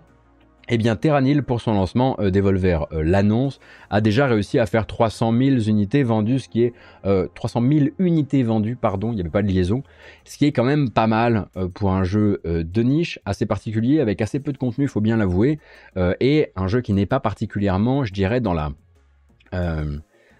[0.69, 3.59] Eh bien, Terranil, pour son lancement, euh, Devolver euh, l'annonce,
[3.89, 6.73] a déjà réussi à faire 300 000 unités vendues, ce qui est
[7.33, 9.83] 300 euh, 000 unités vendues, pardon, il n'y avait pas de liaison,
[10.23, 14.21] ce qui est quand même pas mal pour un jeu de niche, assez particulier, avec
[14.21, 15.59] assez peu de contenu, il faut bien l'avouer,
[16.19, 18.71] et un jeu qui n'est pas particulièrement, je dirais, dans la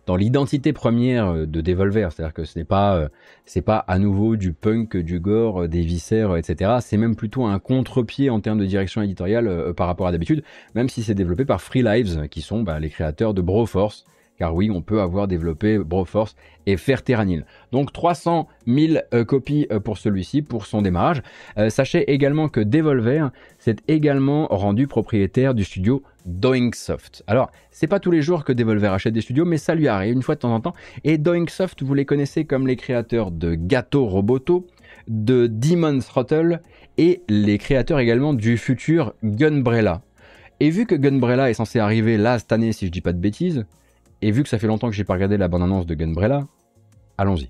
[0.05, 4.35] dans l'identité première euh, de Devolver, c'est-à-dire que ce n'est pas, euh, pas à nouveau
[4.35, 6.77] du punk, du gore, euh, des viscères, etc.
[6.81, 10.43] C'est même plutôt un contre-pied en termes de direction éditoriale par rapport à d'habitude,
[10.75, 14.05] même si c'est développé par Free Lives, qui sont bah, les créateurs de Broforce,
[14.37, 16.35] car oui, on peut avoir développé Broforce
[16.65, 17.45] et faire Terranil.
[17.71, 21.21] Donc 300 000 euh, copies pour celui-ci, pour son démarrage.
[21.69, 23.29] Sachez également que Devolver
[23.59, 27.23] s'est également rendu propriétaire du studio Doingsoft.
[27.27, 30.13] Alors, c'est pas tous les jours que Devolver achète des studios, mais ça lui arrive
[30.13, 30.73] une fois de temps en temps.
[31.03, 34.67] Et Doingsoft, vous les connaissez comme les créateurs de Gato Roboto,
[35.07, 36.61] de Demon Throttle
[36.97, 40.01] et les créateurs également du futur Gunbrella.
[40.59, 43.19] Et vu que Gunbrella est censé arriver là cette année, si je dis pas de
[43.19, 43.65] bêtises,
[44.21, 46.47] et vu que ça fait longtemps que j'ai pas regardé la bande-annonce de Gunbrella,
[47.17, 47.49] allons-y.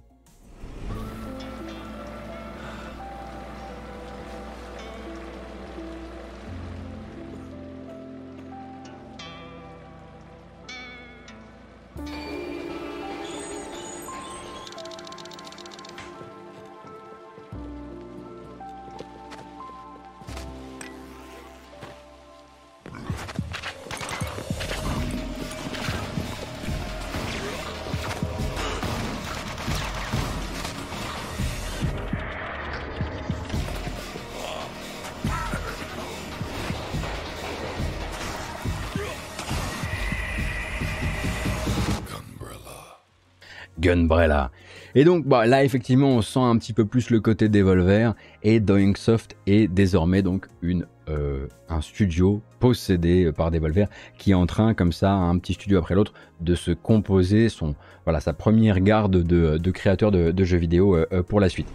[44.96, 48.60] Et donc bah, là effectivement on sent un petit peu plus le côté Devolver et
[48.60, 53.88] Doingsoft est désormais donc une, euh, un studio possédé par Devolver
[54.18, 57.76] qui est en train comme ça un petit studio après l'autre de se composer son
[58.04, 61.68] voilà sa première garde de, créateurs de, jeux vidéo euh, euh, pour la suite.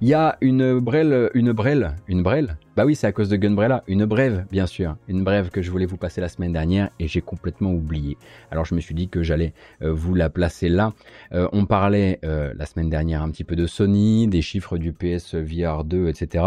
[0.00, 2.58] Il y a une brelle, une brelle, une brelle.
[2.76, 3.84] Bah oui, c'est à cause de Gunbrella.
[3.86, 4.96] Une brève, bien sûr.
[5.06, 8.18] Une brève que je voulais vous passer la semaine dernière et j'ai complètement oublié.
[8.50, 10.92] Alors je me suis dit que j'allais euh, vous la placer là.
[11.32, 14.92] Euh, on parlait euh, la semaine dernière un petit peu de Sony, des chiffres du
[14.92, 16.44] PS VR 2, etc.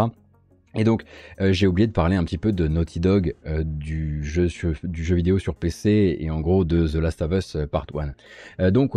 [0.78, 1.03] Et donc,
[1.41, 4.47] euh, j'ai oublié de parler un petit peu de Naughty Dog, euh, du, jeu
[4.84, 7.88] du jeu vidéo sur PC et en gros de The Last of Us euh, Part
[8.59, 8.71] 1.
[8.71, 8.93] donc,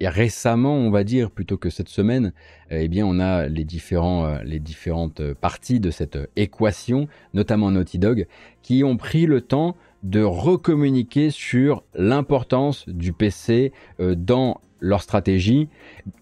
[0.00, 2.32] récemment, on va dire, plutôt que cette semaine,
[2.70, 8.26] eh bien, on a les, différents, les différentes parties de cette équation, notamment Naughty Dog,
[8.62, 15.68] qui ont pris le temps de recommuniquer sur l'importance du PC dans leur stratégie.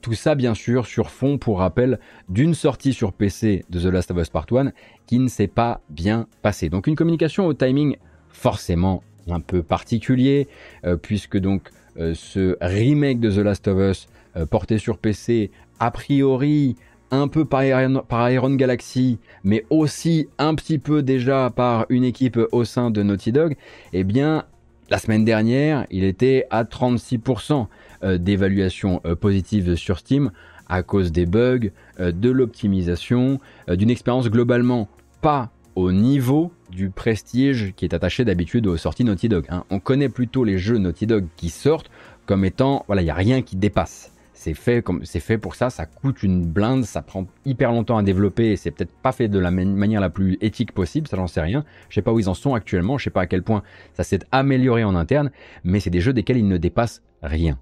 [0.02, 1.98] Tout ça, bien sûr, sur fond, pour rappel,
[2.28, 4.70] d'une sortie sur PC de The Last of Us Part 1
[5.06, 6.68] qui ne s'est pas bien passée.
[6.68, 7.96] Donc une communication au timing
[8.28, 10.46] forcément un peu particulier,
[10.84, 15.50] euh, puisque donc euh, ce remake de The Last of Us euh, porté sur PC,
[15.80, 16.76] a priori
[17.10, 22.04] un peu par Iron, par Iron, Galaxy, mais aussi un petit peu déjà par une
[22.04, 23.56] équipe au sein de Naughty Dog,
[23.92, 24.44] eh bien,
[24.90, 27.66] la semaine dernière, il était à 36%.
[28.02, 30.30] Euh, d'évaluation euh, positive sur Steam
[30.70, 34.88] à cause des bugs, euh, de l'optimisation, d'une expérience globalement
[35.20, 39.44] pas au niveau du prestige qui est attaché d'habitude aux sorties Naughty Dog.
[39.50, 39.64] Hein.
[39.68, 41.90] On connaît plutôt les jeux Naughty Dog qui sortent
[42.24, 44.12] comme étant, voilà, il n'y a rien qui dépasse.
[44.32, 48.02] C'est fait comme fait pour ça, ça coûte une blinde, ça prend hyper longtemps à
[48.02, 51.42] développer c'est peut-être pas fait de la manière la plus éthique possible, ça j'en sais
[51.42, 51.66] rien.
[51.90, 54.04] Je sais pas où ils en sont actuellement, je sais pas à quel point ça
[54.04, 55.30] s'est amélioré en interne,
[55.64, 57.58] mais c'est des jeux desquels ils ne dépassent rien.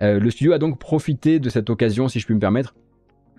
[0.00, 2.74] Euh, le studio a donc profité de cette occasion, si je puis me permettre,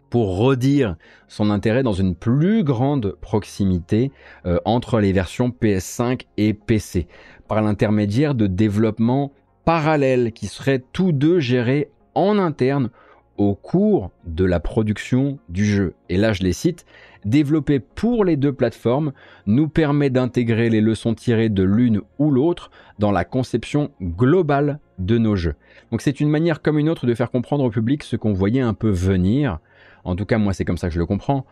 [0.10, 0.96] pour redire
[1.28, 4.12] son intérêt dans une plus grande proximité
[4.46, 7.08] euh, entre les versions PS5 et PC,
[7.48, 9.32] par l'intermédiaire de développements
[9.66, 12.90] parallèles qui seraient tous deux gérés en interne
[13.38, 15.96] au cours de la production du jeu.
[16.10, 16.86] Et là, je les cite,
[17.26, 19.14] développer pour les deux plateformes
[19.46, 22.70] nous permet d'intégrer les leçons tirées de l'une ou l'autre
[23.00, 25.56] dans la conception globale de nos jeux.
[25.92, 28.62] Donc c'est une manière comme une autre de faire comprendre au public ce qu'on voyait
[28.62, 29.60] un peu venir.
[30.04, 31.46] En tout cas, moi c'est comme ça que je le comprends.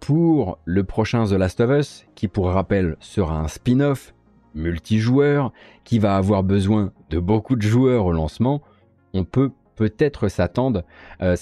[0.00, 4.14] Pour le prochain The Last of Us, qui pour rappel sera un spin-off
[4.54, 5.52] multijoueur,
[5.84, 8.62] qui va avoir besoin de beaucoup de joueurs au lancement,
[9.14, 10.84] on peut peut-être s'attendre
[11.22, 11.36] euh,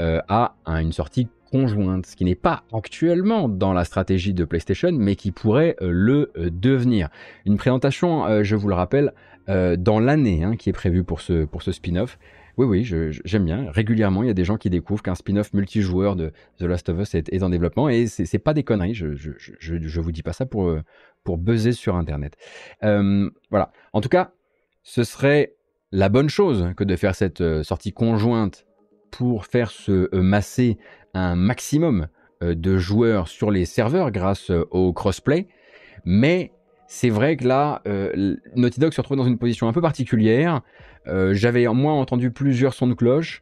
[0.00, 4.90] euh, à une sortie conjointe, ce qui n'est pas actuellement dans la stratégie de PlayStation,
[4.92, 7.08] mais qui pourrait euh, le devenir.
[7.44, 9.12] Une présentation, je vous le rappelle,
[9.48, 12.18] dans l'année hein, qui est prévue pour ce, pour ce spin-off.
[12.56, 13.70] Oui, oui, j'aime bien.
[13.70, 16.98] Régulièrement, il y a des gens qui découvrent qu'un spin-off multijoueur de The Last of
[17.00, 18.94] Us est, en développement et c'est pas des conneries.
[18.94, 20.74] Je, je, je, vous dis pas ça pour,
[21.22, 22.36] pour buzzer sur Internet.
[22.80, 23.72] voilà.
[23.92, 24.32] En tout cas,
[24.82, 25.54] ce serait
[25.92, 28.66] la bonne chose que de faire cette sortie conjointe
[29.10, 30.78] pour faire se masser
[31.14, 32.08] un maximum
[32.42, 35.48] euh, de joueurs sur les serveurs grâce euh, au crossplay.
[36.04, 36.52] Mais
[36.88, 40.62] c'est vrai que là, euh, Naughty Dog se retrouve dans une position un peu particulière.
[41.30, 43.40] J'avais moi entendu plusieurs sons de cloche.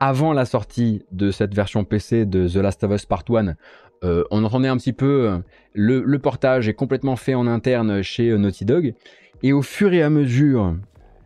[0.00, 3.54] avant la sortie de cette version PC de The Last of Us Part 1,
[4.02, 5.42] on entendait un petit peu
[5.74, 8.94] le, portage est complètement fait en interne chez Naughty Dog.
[9.42, 10.74] Et au fur et à mesure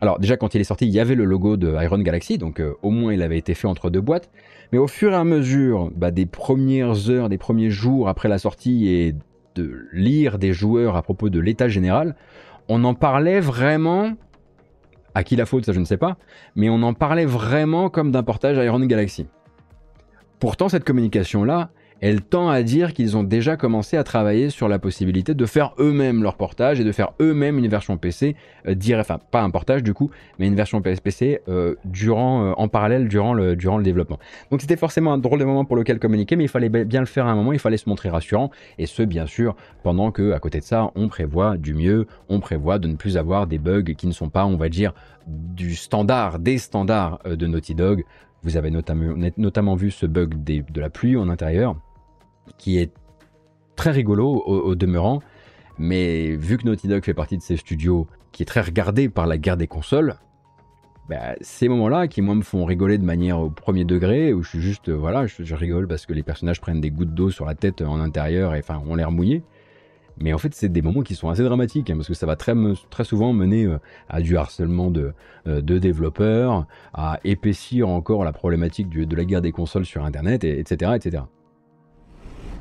[0.03, 2.59] alors déjà quand il est sorti, il y avait le logo de Iron Galaxy, donc
[2.59, 4.29] euh, au moins il avait été fait entre deux boîtes.
[4.73, 8.37] Mais au fur et à mesure bah, des premières heures, des premiers jours après la
[8.37, 9.15] sortie et
[9.55, 12.15] de lire des joueurs à propos de l'état général,
[12.67, 14.13] on en parlait vraiment.
[15.15, 16.17] À qui la faute, ça je ne sais pas,
[16.55, 19.27] mais on en parlait vraiment comme d'un portage Iron Galaxy.
[20.39, 21.69] Pourtant, cette communication-là,
[22.03, 25.73] elle tend à dire qu'ils ont déjà commencé à travailler sur la possibilité de faire
[25.79, 28.35] eux-mêmes leur portage et de faire eux-mêmes une version PC,
[28.67, 32.67] euh, enfin pas un portage du coup, mais une version PC euh, durant, euh, en
[32.67, 34.19] parallèle durant le, durant le développement.
[34.51, 37.05] Donc c'était forcément un drôle de moment pour lequel communiquer, mais il fallait bien le
[37.05, 40.33] faire à un moment, il fallait se montrer rassurant, et ce bien sûr pendant que
[40.33, 43.59] à côté de ça, on prévoit du mieux, on prévoit de ne plus avoir des
[43.59, 44.93] bugs qui ne sont pas, on va dire,
[45.25, 48.03] du standard, des standards de Naughty Dog.
[48.41, 51.77] Vous avez notamment, notamment vu ce bug de la pluie en intérieur
[52.57, 52.91] qui est
[53.75, 55.21] très rigolo au, demeurant.
[55.77, 59.27] Mais vu que Naughty Dog fait partie de ces studios qui est très regardé par
[59.27, 60.15] la guerre des consoles,
[61.09, 64.49] bah, ces moments-là qui moi me font rigoler de manière au premier degré, où je
[64.49, 67.55] suis juste, voilà, je, rigole parce que les personnages prennent des gouttes d'eau sur la
[67.55, 69.43] tête en intérieur et enfin ont l'air mouillés.
[70.17, 72.35] Mais en fait, c'est des moments qui sont assez dramatiques, hein, parce que ça va
[72.35, 72.53] très,
[72.91, 73.79] très souvent mener euh,
[74.09, 79.51] à du harcèlement euh, de, développeurs, à épaissir encore la problématique de la guerre des
[79.51, 81.23] consoles sur Internet, etc., etc.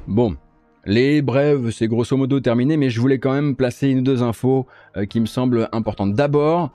[0.08, 0.36] Bon,
[0.84, 4.22] les brèves, c'est grosso modo terminé, mais je voulais quand même placer une ou deux
[4.24, 6.14] infos euh, qui me semblent importantes.
[6.14, 6.72] D'abord,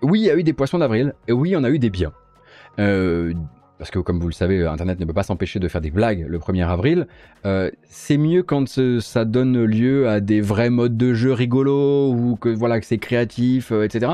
[0.00, 2.12] oui, il y a eu des poissons d'avril, et oui, on a eu des biens.
[2.78, 3.34] Euh,
[3.78, 6.24] parce que comme vous le savez, Internet ne peut pas s'empêcher de faire des blagues
[6.28, 7.08] le 1er avril.
[7.46, 8.68] Euh, c'est mieux quand
[9.00, 12.98] ça donne lieu à des vrais modes de jeu rigolos ou que voilà que c'est
[12.98, 14.12] créatif, etc.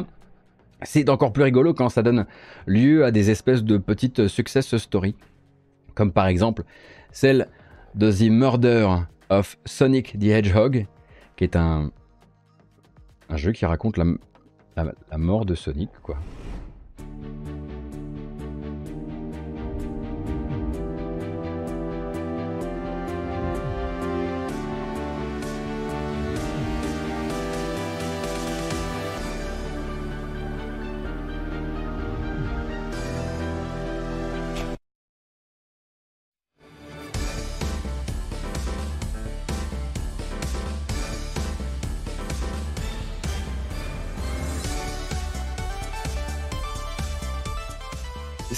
[0.83, 2.27] C'est encore plus rigolo quand ça donne
[2.67, 5.17] lieu à des espèces de petites success stories,
[5.95, 6.65] comme par exemple
[7.11, 7.49] celle
[7.95, 8.89] de The Murder
[9.31, 10.87] of Sonic the Hedgehog,
[11.37, 11.91] qui est un,
[13.29, 14.05] un jeu qui raconte la,
[14.77, 16.17] la, la mort de Sonic, quoi.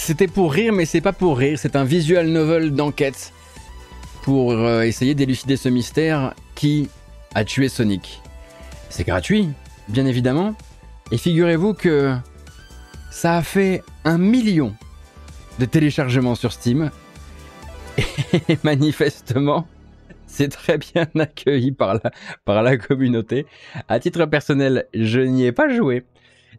[0.06, 1.58] C'était pour rire, mais c'est pas pour rire.
[1.58, 3.32] C'est un visual novel d'enquête
[4.22, 6.88] pour euh, essayer d'élucider ce mystère qui
[7.34, 8.22] a tué Sonic.
[8.88, 9.48] C'est gratuit,
[9.88, 10.54] bien évidemment.
[11.10, 12.14] Et figurez-vous que
[13.10, 14.76] ça a fait un million
[15.58, 16.92] de téléchargements sur Steam.
[18.48, 19.66] Et manifestement,
[20.28, 22.12] c'est très bien accueilli par la,
[22.44, 23.44] par la communauté.
[23.88, 26.04] À titre personnel, je n'y ai pas joué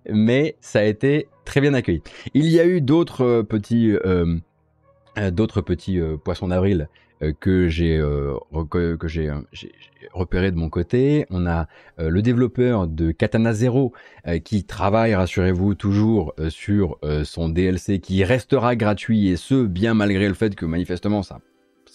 [0.09, 2.01] mais ça a été très bien accueilli.
[2.33, 4.37] Il y a eu d'autres euh, petits, euh,
[5.17, 6.89] euh, poissons d'avril
[7.39, 9.07] que j'ai que
[10.13, 11.25] repéré de mon côté.
[11.31, 11.67] On a
[11.97, 13.91] le développeur de Katana Zero
[14.43, 20.35] qui travaille, rassurez-vous, toujours sur son DLC qui restera gratuit et ce bien malgré le
[20.35, 21.39] fait que manifestement ça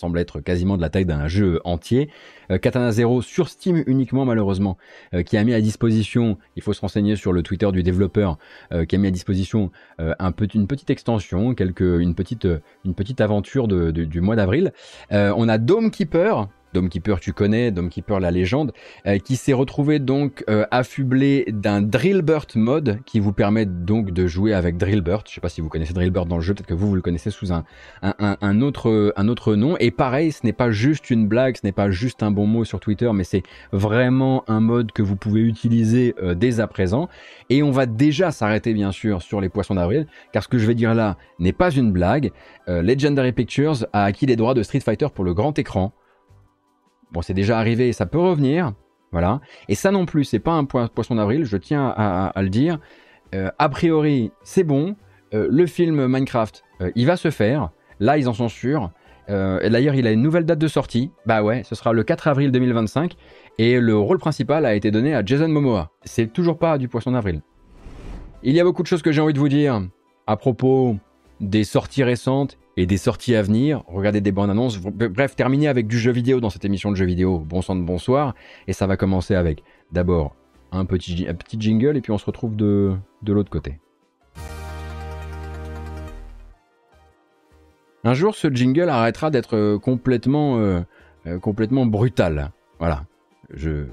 [0.02, 2.10] semble être quasiment de la taille d'un jeu entier.
[2.50, 4.76] Euh, Katana Zero sur Steam uniquement malheureusement,
[5.14, 8.36] euh, qui a mis à disposition, il faut se renseigner sur le Twitter du développeur,
[8.72, 12.48] euh, qui a mis à disposition une petite extension, une, petite,
[12.84, 14.72] une petite aventure du mois d'avril.
[15.10, 18.72] on a Dome Keeper, Dome Keeper tu connais, Dome Keeper la légende,
[19.06, 24.26] euh, qui s'est retrouvé donc euh, affublé d'un Drillbert mode qui vous permet donc de
[24.26, 25.24] jouer avec Drillbert.
[25.28, 27.02] Je sais pas si vous connaissez Drillbert dans le jeu, peut-être que vous vous le
[27.02, 27.64] connaissez sous un,
[28.02, 29.76] un, autre, un autre nom.
[29.78, 32.64] Et pareil, ce n'est pas juste une blague, ce n'est pas juste un bon mot
[32.64, 33.42] sur Twitter, mais c'est
[33.72, 37.08] vraiment un mode que vous pouvez utiliser euh, dès à présent.
[37.50, 40.66] Et on va déjà s'arrêter bien sûr sur les poissons d'avril, car ce que je
[40.66, 42.30] vais dire là n'est pas une blague.
[42.68, 45.92] Legendary Pictures a acquis les droits de Street Fighter pour le grand écran.
[47.12, 48.72] Bon, c'est déjà arrivé ça peut revenir.
[49.12, 49.40] Voilà.
[49.68, 52.78] Et ça non plus, c'est pas un poisson d'avril, je tiens à, le dire.
[53.34, 54.96] Euh, a priori, c'est bon.
[55.34, 57.70] Euh, le film Minecraft, euh, il va se faire.
[58.00, 58.90] Là, ils en sont sûrs.
[59.28, 61.10] D'ailleurs, il a une nouvelle date de sortie.
[61.24, 63.14] Bah ouais, ce sera le 4 avril 2025.
[63.58, 65.90] Et le rôle principal a été donné à Jason Momoa.
[66.04, 67.40] C'est toujours pas du poisson d'avril.
[68.42, 69.80] Il y a beaucoup de choses que j'ai envie de vous dire
[70.26, 70.96] à propos
[71.40, 75.86] des sorties récentes et des sorties à venir, regardez des bandes annonces, bref, terminer avec
[75.86, 78.34] du jeu vidéo dans cette émission de jeu vidéo, bon de bonsoir,
[78.66, 80.34] et ça va commencer avec d'abord
[80.72, 81.26] un petit,
[81.58, 83.78] jingle et puis on se retrouve de, de l'autre côté.
[88.04, 90.80] Un jour, ce jingle arrêtera d'être euh, complètement, euh,
[91.26, 92.50] euh, complètement brutal.
[92.80, 93.04] Voilà.
[93.54, 93.84] Je,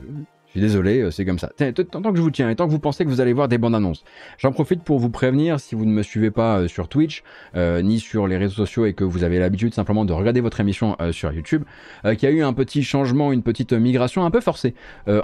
[0.50, 1.52] je suis désolé, euh, c'est comme ça.
[1.58, 3.60] Tant que je vous tiens et tant que vous pensez que vous allez voir des
[3.60, 4.04] bandes annonces,
[4.40, 7.22] j'en profite pour vous prévenir si vous ne me suivez pas euh, sur Twitch
[7.56, 10.60] euh, ni sur les réseaux sociaux et que vous avez l'habitude simplement de regarder votre
[10.60, 11.64] émission sur YouTube,
[12.04, 14.74] qu'il y a eu un petit changement, une petite migration un peu forcée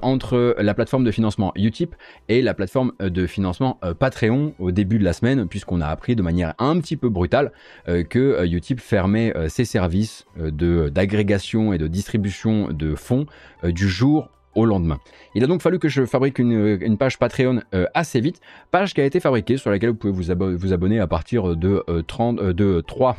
[0.01, 1.95] entre la plateforme de financement Utip
[2.30, 6.21] et la plateforme de financement Patreon au début de la semaine, puisqu'on a appris de
[6.21, 7.51] manière un petit peu brutale
[7.86, 13.26] que Utip fermait ses services d'agrégation et de distribution de fonds
[13.63, 14.99] du jour au lendemain.
[15.36, 18.41] Il a donc fallu que je fabrique une, page Patreon euh, assez vite,
[18.72, 22.39] page qui a été fabriquée sur laquelle vous pouvez vous, abonner à partir de 30
[22.39, 23.18] euh, de 3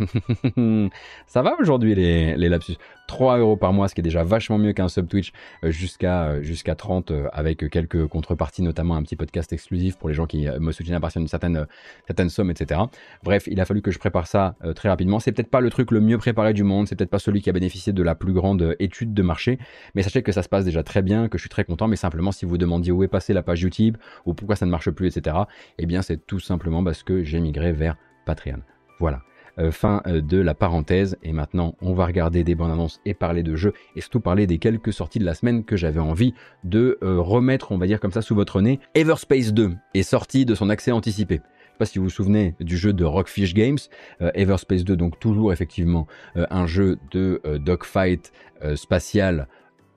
[1.27, 2.77] ça va aujourd'hui les lapsus?
[3.07, 5.33] 3 euros par mois, ce qui est déjà vachement mieux qu'un sub Twitch,
[5.65, 10.09] euh, jusqu'à euh, jusqu'à 30 euh, avec quelques contreparties, notamment un petit podcast exclusif pour
[10.09, 11.67] les gens qui me soutiennent à partir d'une certaine,
[12.07, 12.81] certaine somme, etc.
[13.23, 15.21] Bref, il a fallu que je prépare ça très rapidement.
[15.21, 17.51] C'est peut-être pas le truc le mieux préparé du monde, c'est peut-être pas celui qui
[17.51, 19.59] a bénéficié de la plus grande étude de marché,
[19.95, 21.97] mais sachez que ça se passe déjà très bien, que je suis très content, mais
[21.97, 24.91] simplement si vous demandiez où est passée la page YouTube ou pourquoi ça ne marche
[24.91, 25.37] plus, etc.,
[25.79, 28.61] eh bien c'est tout simplement parce que j'ai migré vers Patreon.
[28.99, 29.21] Voilà.
[29.71, 31.17] Fin de la parenthèse.
[31.23, 34.47] Et maintenant, on va regarder des bandes annonces et parler de jeux et surtout parler
[34.47, 36.35] des quelques sorties de la semaine que j'avais envie
[36.65, 38.81] de remettre, on va dire comme ça, sous votre nez.
[38.95, 41.37] Everspace 2 est sorti de son accès anticipé.
[41.37, 43.79] Je sais pas si vous vous souvenez du jeu de Rockfish Games,
[44.21, 48.33] Everspace 2, donc toujours effectivement un jeu de dogfight
[48.75, 49.49] spatial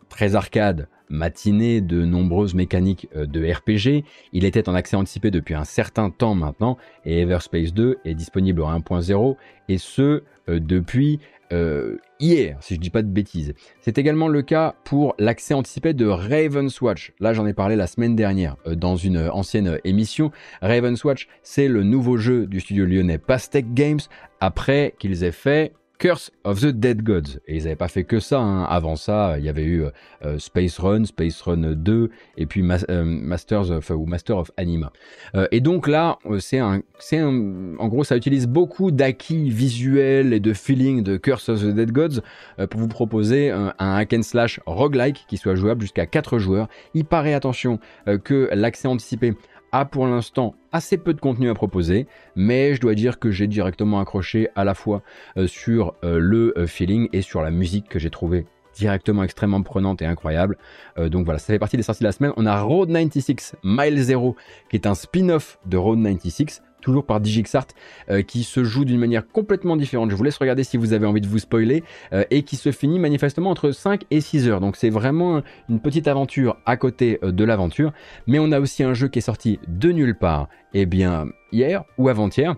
[0.09, 4.05] très arcade, matinée de nombreuses mécaniques euh, de RPG.
[4.33, 8.61] Il était en accès anticipé depuis un certain temps maintenant et Everspace 2 est disponible
[8.61, 9.35] en 1.0
[9.67, 11.19] et ce euh, depuis
[11.51, 13.55] euh, hier, si je dis pas de bêtises.
[13.81, 17.11] C'est également le cas pour l'accès anticipé de Raven's Watch.
[17.19, 20.31] Là, j'en ai parlé la semaine dernière dans une ancienne émission.
[20.61, 23.99] Raven's Watch, c'est le nouveau jeu du studio lyonnais Pastec Games
[24.39, 27.39] après qu'ils aient fait Curse of the Dead Gods.
[27.45, 28.39] Et ils n'avaient pas fait que ça.
[28.39, 28.63] Hein.
[28.63, 29.83] Avant ça, il y avait eu
[30.25, 34.91] euh, Space Run, Space Run 2, et puis euh, Masters of, ou Master of Anima.
[35.35, 40.39] Euh, et donc là, c'est un, c'est en gros, ça utilise beaucoup d'acquis visuels et
[40.39, 42.21] de feeling de Curse of the Dead Gods
[42.69, 46.69] pour vous proposer un, un hack and slash roguelike qui soit jouable jusqu'à 4 joueurs.
[46.93, 47.79] Il paraît, attention,
[48.23, 49.35] que l'accès anticipé
[49.71, 53.47] a pour l'instant assez peu de contenu à proposer, mais je dois dire que j'ai
[53.47, 55.01] directement accroché à la fois
[55.37, 58.45] euh, sur euh, le euh, feeling et sur la musique que j'ai trouvé
[58.75, 60.57] directement extrêmement prenante et incroyable.
[60.97, 62.31] donc voilà, ça fait partie des sorties de la semaine.
[62.37, 64.37] On a Road 96 Mile Zero,
[64.69, 67.67] qui est un spin-off de Road 96 toujours par Digixart,
[68.09, 70.11] euh, qui se joue d'une manière complètement différente.
[70.11, 72.71] Je vous laisse regarder si vous avez envie de vous spoiler, euh, et qui se
[72.71, 74.59] finit manifestement entre 5 et 6 heures.
[74.59, 77.93] Donc c'est vraiment une petite aventure à côté euh, de l'aventure.
[78.27, 81.83] Mais on a aussi un jeu qui est sorti de nulle part, eh bien hier
[81.97, 82.55] ou avant-hier,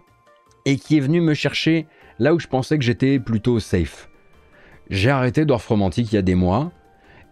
[0.65, 1.87] et qui est venu me chercher
[2.19, 4.09] là où je pensais que j'étais plutôt safe.
[4.89, 6.71] J'ai arrêté Dwarf Romantique il y a des mois,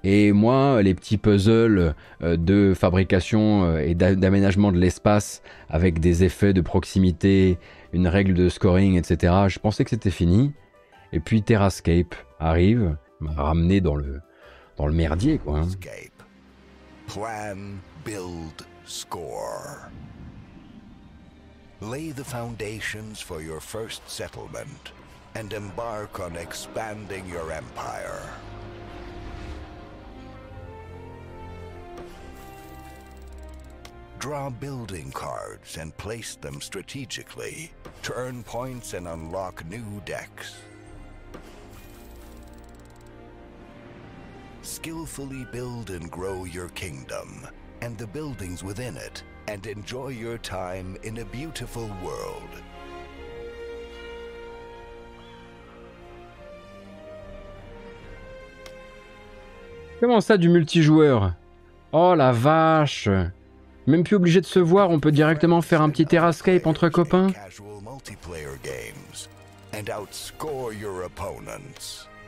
[0.04, 6.24] et moi, les petits puzzles euh, de fabrication euh, et d'aménagement de l'espace avec des
[6.24, 7.58] effets de proximité,
[7.91, 10.54] une règle de scoring, etc., je pensais que c'était fini.
[11.12, 14.22] Et puis Terrascape arrive, m'a ramené dans le,
[14.78, 15.60] dans le merdier, quoi.
[15.60, 15.68] Hein.
[17.08, 17.58] Plan,
[18.06, 19.89] build, score.
[21.82, 24.91] Lay the foundations for your first settlement
[25.36, 28.22] and embark on expanding your empire.
[34.20, 37.72] Draw building cards and place them strategically
[38.03, 40.55] to earn points and unlock new decks.
[44.61, 47.47] Skillfully build and grow your kingdom
[47.82, 52.49] and the buildings within it and enjoy your time in a beautiful world.
[60.01, 61.36] Comment ça du multijoueur
[61.93, 63.32] Oh la vache
[63.90, 67.30] Même plus obligé de se voir, on peut directement faire un petit terrascape entre copains.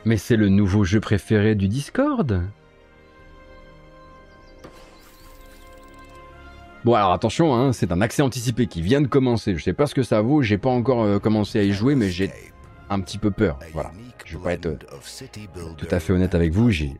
[0.04, 2.42] Mais c'est le nouveau jeu préféré du Discord.
[6.84, 9.54] Bon alors attention, hein, c'est un accès anticipé qui vient de commencer.
[9.56, 11.94] Je sais pas ce que ça vaut, j'ai pas encore euh, commencé à y jouer,
[11.94, 12.32] mais j'ai
[12.90, 13.60] un petit peu peur.
[13.72, 13.92] Voilà,
[14.24, 14.78] je vais pas être euh,
[15.78, 16.72] tout à fait honnête avec vous.
[16.72, 16.96] J'ai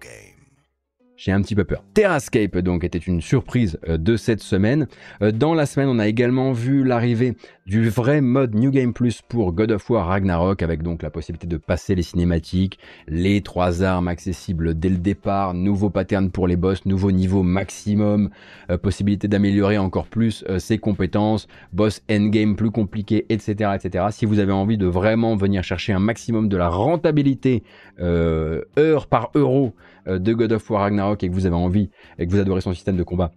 [1.25, 1.85] j'ai un petit peu peur.
[1.95, 4.89] Terrascape donc était une surprise euh, de cette semaine.
[5.23, 9.23] Euh, dans la semaine, on a également vu l'arrivée du vrai mode New Game Plus
[9.23, 13.85] pour God of War Ragnarok avec donc la possibilité de passer les cinématiques, les trois
[13.85, 18.31] armes accessibles dès le départ, nouveau pattern pour les boss, nouveau niveau maximum,
[18.71, 24.07] euh, possibilité d'améliorer encore plus ses compétences, boss endgame plus compliqué, etc., etc.
[24.11, 27.63] Si vous avez envie de vraiment venir chercher un maximum de la rentabilité
[28.01, 29.73] heure par euro
[30.07, 32.75] de God of War Ragnarok et que vous avez envie et que vous adorez son
[32.75, 33.33] système de combat,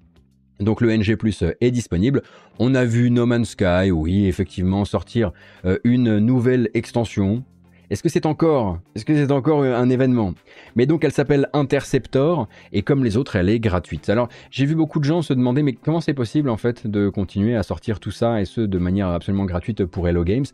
[0.60, 2.22] donc le NG Plus euh, est disponible.
[2.60, 5.32] On a vu No Man's Sky, oui, effectivement, sortir
[5.66, 7.44] euh, une nouvelle extension.
[7.92, 10.34] Est-ce que c'est encore, est-ce que c'est encore un événement?
[10.76, 14.10] Mais donc elle s'appelle Interceptor et comme les autres, elle est gratuite.
[14.10, 17.10] Alors j'ai vu beaucoup de gens se demander mais comment c'est possible en fait de
[17.10, 20.46] continuer à sortir tout ça et ce de manière absolument gratuite pour Hello Games?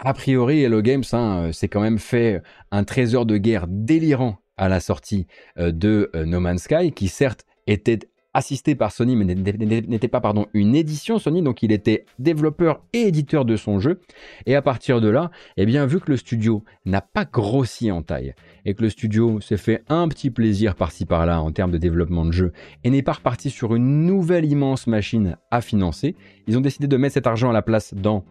[0.00, 4.68] A priori, Hello Games, hein, c'est quand même fait un trésor de guerre délirant à
[4.68, 5.26] la sortie
[5.58, 8.00] euh, de euh, No Man's Sky, qui certes était
[8.36, 13.08] assisté par Sony, mais n'était pas pardon, une édition Sony, donc il était développeur et
[13.08, 14.00] éditeur de son jeu.
[14.44, 18.02] Et à partir de là, eh bien, vu que le studio n'a pas grossi en
[18.02, 18.34] taille,
[18.66, 22.26] et que le studio s'est fait un petit plaisir par-ci par-là en termes de développement
[22.26, 22.52] de jeu,
[22.84, 26.14] et n'est pas reparti sur une nouvelle immense machine à financer,
[26.46, 28.22] ils ont décidé de mettre cet argent à la place dans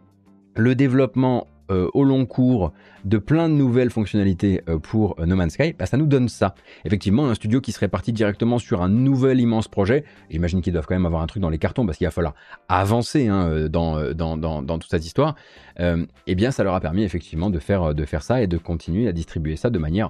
[0.55, 2.73] le développement euh, au long cours
[3.05, 6.55] de plein de nouvelles fonctionnalités euh, pour No Man's Sky, bah, ça nous donne ça.
[6.85, 10.85] Effectivement, un studio qui serait parti directement sur un nouvel immense projet, j'imagine qu'ils doivent
[10.87, 12.33] quand même avoir un truc dans les cartons parce qu'il va falloir
[12.67, 15.35] avancer hein, dans, dans, dans, dans, toute cette histoire,
[15.79, 19.07] eh bien ça leur a permis effectivement de faire, de faire ça et de continuer
[19.07, 20.09] à distribuer ça de manière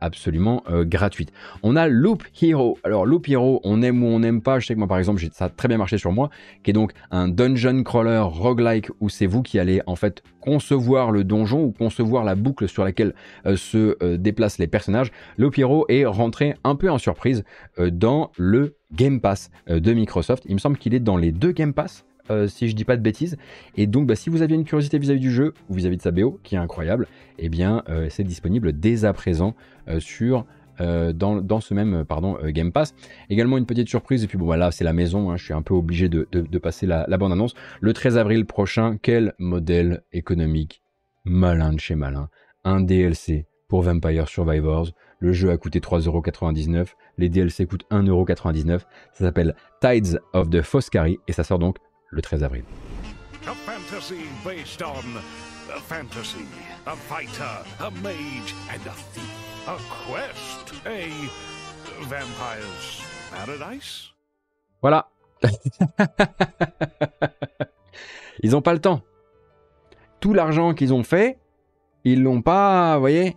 [0.00, 1.32] absolument gratuite.
[1.62, 2.78] On a Loop Hero.
[2.84, 5.22] Alors Loop Hero, on aime ou on n'aime pas, je sais que moi par exemple,
[5.32, 6.30] ça a très bien marché sur moi,
[6.62, 10.93] qui est donc un dungeon crawler roguelike où c'est vous qui allez en fait concevoir
[11.12, 13.14] le donjon ou concevoir la boucle sur laquelle
[13.46, 17.44] euh, se euh, déplacent les personnages, le Pyro est rentré un peu en surprise
[17.78, 20.44] euh, dans le Game Pass de Microsoft.
[20.46, 22.04] Il me semble qu'il est dans les deux Game Pass.
[22.46, 23.36] si je dis pas de bêtises.
[23.76, 26.12] Et donc, bah, si vous aviez une curiosité vis-à-vis du jeu ou vis-à-vis de sa
[26.12, 27.08] BO, qui est incroyable,
[27.40, 29.56] eh bien, c'est disponible dès à présent
[29.98, 30.46] sur
[30.78, 32.94] dans, ce même pardon, Game Pass.
[33.30, 35.62] Également une petite surprise, et puis bon voilà, c'est la maison, hein, je suis un
[35.62, 37.54] peu obligé de, passer la, bande-annonce.
[37.80, 40.83] Le 13 avril prochain, quel modèle économique
[41.24, 42.28] malin de chez malin.
[42.64, 44.88] Un DLC pour Vampire Survivors.
[45.18, 48.80] Le jeu a coûté 3,99€, les DLC coûtent 1,99€.
[49.12, 51.78] Ça s'appelle Tides of the Foscari et ça sort donc
[52.10, 52.64] le 13 avril.
[55.88, 56.46] fantasy,
[56.86, 59.30] a fighter, a mage and a thief.
[59.66, 61.10] A quest, a
[62.06, 64.12] vampire's paradise?
[64.82, 65.08] Voilà.
[68.42, 69.02] ils n'ont pas le temps.
[70.24, 71.36] Tout l'argent qu'ils ont fait,
[72.04, 73.36] ils l'ont pas, vous voyez,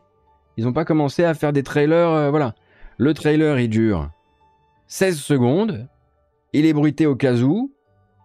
[0.56, 2.56] ils n'ont pas commencé à faire des trailers, euh, voilà.
[2.98, 4.10] Le trailer, il dure
[4.88, 5.90] 16 secondes,
[6.54, 7.74] il est bruité au cas où,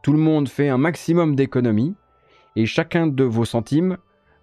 [0.05, 1.97] tout le monde fait un maximum d'économies,
[2.55, 3.97] et chacun de vos centimes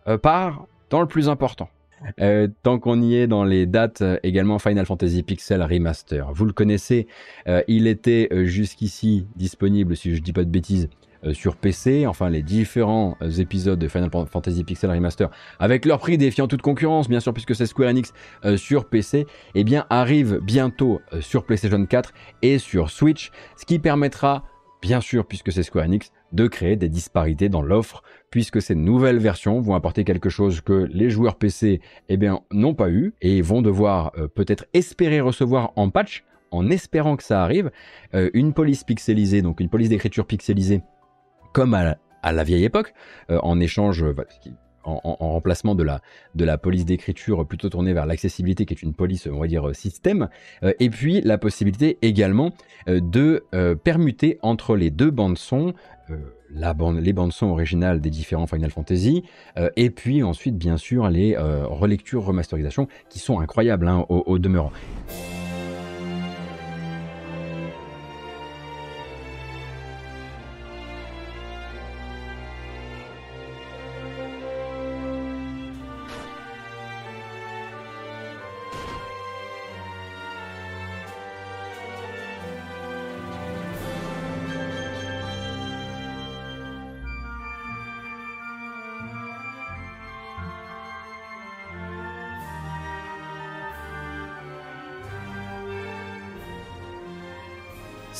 [0.09, 1.69] euh, part dans le plus important.
[2.21, 6.31] Euh, tant qu'on y est dans les dates, euh, également Final Fantasy Pixel Remaster.
[6.33, 7.07] Vous le connaissez,
[7.47, 10.89] euh, il était jusqu'ici disponible, si je dis pas de bêtises,
[11.33, 16.47] sur PC, enfin les différents épisodes de Final Fantasy Pixel Remaster, avec leur prix défiant
[16.47, 18.13] toute concurrence, bien sûr, puisque c'est Square Enix
[18.57, 24.43] sur PC, eh bien arrive bientôt sur PlayStation 4 et sur Switch, ce qui permettra,
[24.81, 29.17] bien sûr, puisque c'est Square Enix, de créer des disparités dans l'offre, puisque ces nouvelles
[29.17, 33.41] versions vont apporter quelque chose que les joueurs PC eh bien, n'ont pas eu et
[33.41, 37.71] vont devoir euh, peut-être espérer recevoir en patch, en espérant que ça arrive,
[38.13, 40.81] euh, une police pixelisée, donc une police d'écriture pixelisée,
[41.53, 41.97] comme à,
[42.31, 42.93] la vieille époque,
[43.29, 44.05] euh, en échange,
[44.83, 46.01] en, remplacement de la,
[46.35, 49.75] de la police d'écriture plutôt tournée vers l'accessibilité, qui est une police, on va dire,
[49.75, 50.29] système,
[50.63, 52.51] et puis la possibilité également
[52.87, 53.45] de
[53.83, 55.75] permuter entre les deux bandes son
[56.49, 59.23] les bandes son originales des différents Final Fantasy,
[59.57, 64.39] euh, et puis ensuite bien sûr les euh, relectures, remasterisations qui sont incroyables hein, au
[64.39, 64.71] demeurant.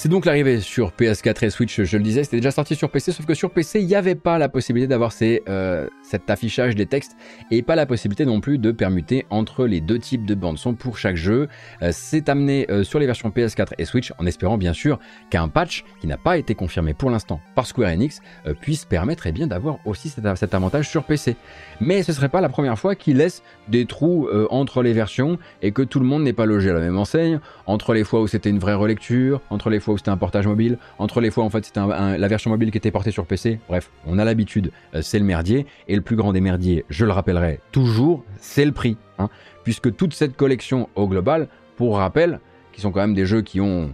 [0.09, 3.27] Donc l'arrivée sur PS4 et Switch, je le disais, c'était déjà sorti sur PC, sauf
[3.27, 7.15] que sur PC, il n'y avait pas la possibilité d'avoir euh, cet affichage des textes
[7.51, 10.73] et pas la possibilité non plus de permuter entre les deux types de bandes son
[10.73, 11.47] pour chaque jeu.
[11.83, 14.97] Euh, c'est amené euh, sur les versions PS4 et Switch en espérant bien sûr
[15.29, 18.19] qu'un patch qui n'a pas été confirmé pour l'instant par Square Enix
[18.61, 21.35] puisse permettre eh bien d'avoir aussi cet, avantage sur PC.
[21.81, 25.71] Mais ce serait pas la première fois qu'il laisse des trous entre les versions et
[25.71, 28.27] que tout le monde n'est pas logé à la même enseigne, entre les fois où
[28.27, 31.43] c'était une vraie relecture, entre les fois où c'était un portage mobile, entre les fois
[31.43, 34.71] en fait c'était la version mobile qui était portée sur PC, bref, on a l'habitude,
[34.95, 38.65] euh, c'est le merdier, et le plus grand des merdiers, je le rappellerai toujours, c'est
[38.65, 39.29] le prix, hein.
[39.63, 42.39] puisque toute cette collection au global, pour rappel,
[42.73, 43.93] qui sont quand même des jeux qui ont,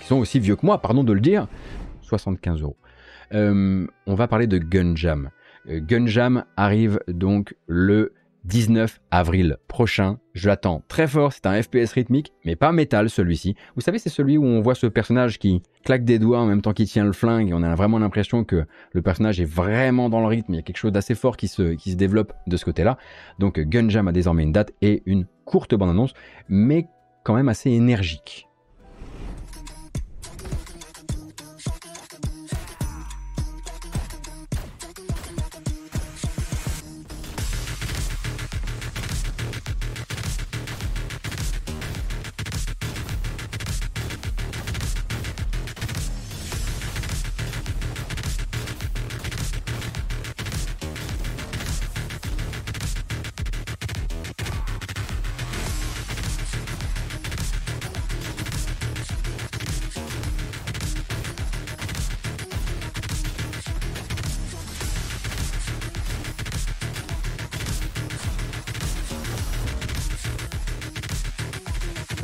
[0.00, 1.48] qui sont aussi vieux que moi, pardon de le dire,
[2.02, 2.76] 75 euros.
[3.32, 5.30] Euh, on va parler de Gunjam.
[5.68, 8.12] Euh, Gunjam arrive donc le
[8.44, 10.18] 19 avril prochain.
[10.34, 13.54] Je l'attends très fort, c'est un FPS rythmique, mais pas métal celui-ci.
[13.74, 16.62] Vous savez, c'est celui où on voit ce personnage qui claque des doigts en même
[16.62, 20.08] temps qu'il tient le flingue, et on a vraiment l'impression que le personnage est vraiment
[20.08, 22.32] dans le rythme, il y a quelque chose d'assez fort qui se, qui se développe
[22.46, 22.98] de ce côté-là.
[23.38, 26.14] Donc Gunjam a désormais une date et une courte bande-annonce,
[26.48, 26.88] mais
[27.22, 28.48] quand même assez énergique.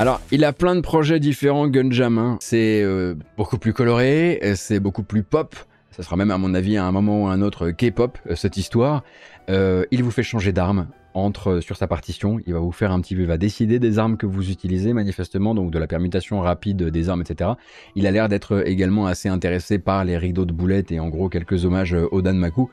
[0.00, 2.16] Alors, il a plein de projets différents, Gunjam.
[2.16, 2.38] Hein.
[2.40, 5.54] C'est euh, beaucoup plus coloré, c'est beaucoup plus pop.
[5.90, 8.34] Ça sera même, à mon avis, à un moment ou à un autre, K-pop, euh,
[8.34, 9.04] cette histoire.
[9.50, 12.40] Euh, il vous fait changer d'arme entre sur sa partition.
[12.46, 15.54] Il va vous faire un petit il va décider des armes que vous utilisez manifestement,
[15.54, 17.50] donc de la permutation rapide des armes, etc.
[17.94, 21.28] Il a l'air d'être également assez intéressé par les rideaux de boulettes et en gros
[21.28, 22.70] quelques hommages au Danmaku.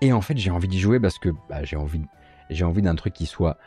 [0.00, 3.26] et en fait, j'ai envie d'y jouer parce que bah, j'ai envie d'un truc qui
[3.26, 3.58] soit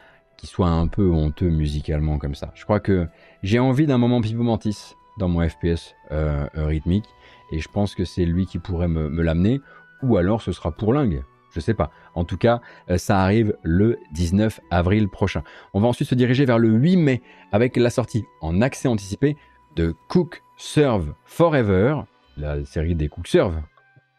[0.42, 2.52] qui soit un peu honteux musicalement comme ça.
[2.56, 3.08] Je crois que
[3.44, 7.06] j'ai envie d'un moment Pipo Mantis dans mon FPS euh, euh, rythmique
[7.52, 9.62] et je pense que c'est lui qui pourrait me, l'amener
[10.02, 11.24] ou alors ce sera pour Lingue.
[11.54, 11.92] Je sais pas.
[12.16, 12.60] En tout cas,
[12.90, 15.44] euh, ça arrive le 19 avril prochain.
[15.76, 19.38] On va ensuite se diriger vers le 8 mai avec la sortie en accès anticipé
[19.76, 22.02] de Cook Serve Forever,
[22.36, 23.62] la série des Cook Serve,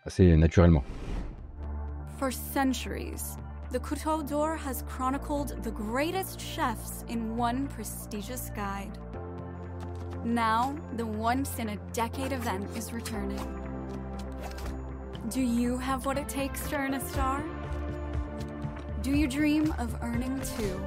[0.07, 0.85] assez naturellement.
[2.21, 3.37] For centuries,
[3.73, 8.99] The Couteau d'Or has chronicled the greatest chefs in one prestigious guide.
[10.27, 13.41] Now, the once in a decade event is returning.
[15.31, 17.43] Do you have what it takes to earn a star?
[19.01, 20.79] Do you dream of earning two?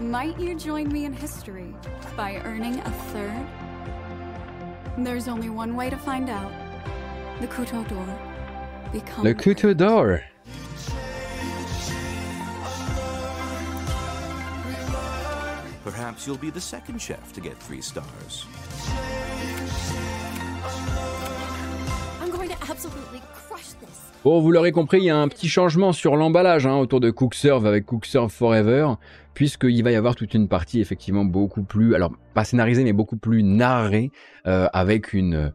[0.00, 1.74] Might you join me in history
[2.16, 3.46] by earning a third?
[4.96, 6.52] There's only one way to find out.
[7.42, 8.18] The Couteau d'Or.
[8.92, 10.24] Become Le Couteau d'Or
[15.84, 18.46] Perhaps you'll be the second chef to get three stars.
[22.22, 24.00] I'm going to absolutely crush this.
[24.24, 27.10] Bon, vous l'aurez compris, il y a un petit changement sur l'emballage hein, autour de
[27.10, 28.94] CookServe avec CookServe Forever,
[29.34, 33.16] puisqu'il va y avoir toute une partie effectivement beaucoup plus, alors pas scénarisée, mais beaucoup
[33.16, 34.10] plus narrée,
[34.46, 35.52] euh, avec une,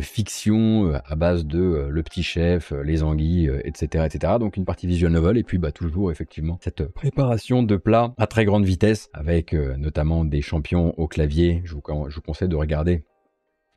[0.00, 4.34] fiction euh, à base de euh, le petit chef, les anguilles, etc., etc.
[4.38, 8.26] Donc une partie visual novel, et puis bah, toujours effectivement cette préparation de plats à
[8.26, 11.62] très grande vitesse, avec notamment des champions au clavier.
[11.64, 13.04] Je vous, je vous conseille de regarder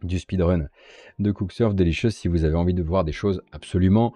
[0.04, 0.68] du speedrun
[1.20, 4.14] de Cooksurf Delicious si vous avez envie de voir des choses absolument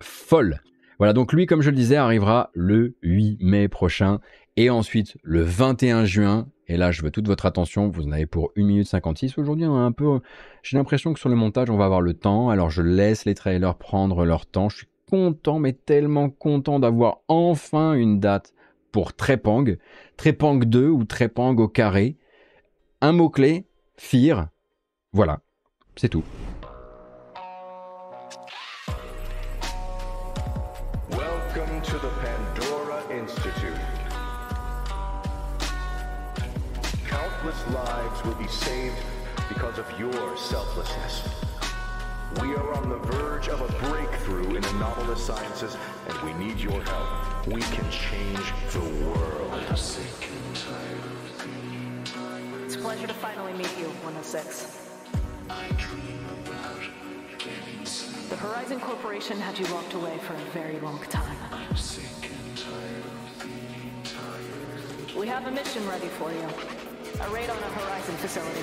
[0.00, 0.60] folles.
[0.98, 4.20] Voilà, donc lui, comme je le disais, arrivera le 8 mai prochain
[4.60, 6.46] et ensuite le 21 juin.
[6.66, 7.88] Et là, je veux toute votre attention.
[7.88, 9.38] Vous en avez pour 1 minute 56.
[9.38, 10.20] Aujourd'hui, on a un peu.
[10.62, 12.50] J'ai l'impression que sur le montage, on va avoir le temps.
[12.50, 14.68] Alors, je laisse les trailers prendre leur temps.
[14.68, 18.52] Je suis content, mais tellement content d'avoir enfin une date
[18.92, 19.64] pour Trepang.
[20.18, 22.18] Trepang 2 ou Trepang au carré.
[23.00, 23.64] Un mot-clé,
[23.96, 24.48] Fear,
[25.12, 25.40] voilà,
[25.96, 26.24] c'est tout.
[40.00, 41.28] Your selflessness.
[42.40, 45.76] We are on the verge of a breakthrough in anomalous sciences,
[46.08, 47.46] and we need your help.
[47.46, 49.52] We can change the world.
[52.64, 54.78] It's a pleasure to finally meet you, 106.
[58.30, 61.36] The Horizon Corporation had you locked away for a very long time.
[65.14, 66.48] We have a mission ready for you.
[67.20, 68.62] A raid on a Horizon facility,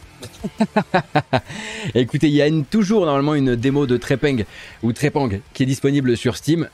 [1.95, 4.43] Écoutez, il y a toujours normalement une démo de Trepang
[4.83, 6.67] ou Trepang qui est disponible sur Steam.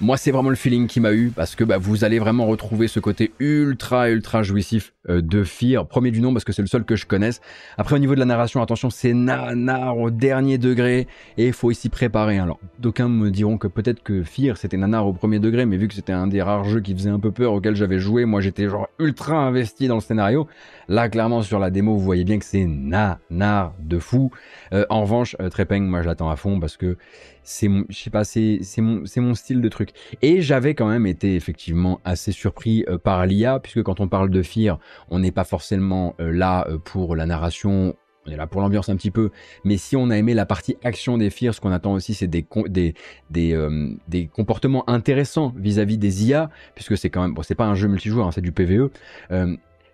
[0.00, 2.88] Moi, c'est vraiment le feeling qui m'a eu parce que bah, vous allez vraiment retrouver
[2.88, 5.86] ce côté ultra, ultra jouissif euh, de Fear.
[5.86, 7.40] Premier du nom parce que c'est le seul que je connaisse.
[7.78, 11.06] Après, au niveau de la narration, attention, c'est nanar au dernier degré
[11.38, 12.38] et il faut ici préparer.
[12.38, 15.86] Alors, d'aucuns me diront que peut-être que Fear c'était nanar au premier degré, mais vu
[15.86, 18.40] que c'était un des rares jeux qui faisait un peu peur auquel j'avais joué, moi
[18.40, 20.48] j'étais genre ultra investi dans le scénario.
[20.88, 24.32] Là, clairement, sur la démo, vous voyez bien que c'est nanar de fou.
[24.72, 26.96] Euh, en revanche, euh, Trepeng, moi je l'attends à fond parce que
[27.44, 29.90] c'est je sais pas c'est c'est mon c'est mon style de truc
[30.22, 34.30] et j'avais quand même été effectivement assez surpris euh, par l'IA puisque quand on parle
[34.30, 34.78] de Fear
[35.10, 37.94] on n'est pas forcément euh, là euh, pour la narration
[38.26, 39.28] on est là pour l'ambiance un petit peu,
[39.64, 42.26] mais si on a aimé la partie action des Fear, ce qu'on attend aussi, c'est
[42.26, 42.94] des, des,
[43.28, 43.68] des,
[44.08, 47.86] des, comportements intéressants vis-à-vis des IA, puisque c'est quand même, bon, c'est pas un jeu
[47.86, 48.88] multijoueur, hein, c'est du PVE.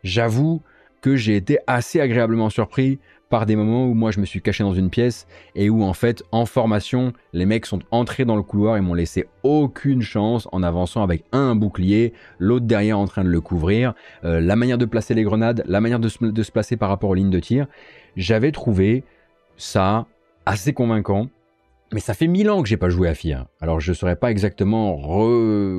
[0.05, 0.63] J'avoue
[1.01, 3.01] que j'ai été assez agréablement surpris
[3.31, 5.95] par des moments où moi je me suis caché dans une pièce et où en
[5.95, 10.49] fait en formation les mecs sont entrés dans le couloir et m'ont laissé aucune chance
[10.53, 13.95] en avançant avec un bouclier, l'autre derrière en train de le couvrir,
[14.25, 17.15] euh, la manière de placer les grenades, la manière de se, placer par rapport aux
[17.15, 17.67] lignes de tir.
[18.17, 19.05] J'avais trouvé
[19.57, 20.07] ça
[20.45, 21.29] assez convaincant.
[21.93, 23.49] Mais ça fait mille ans que j'ai pas joué à FIA.
[23.61, 24.97] Alors je saurais pas exactement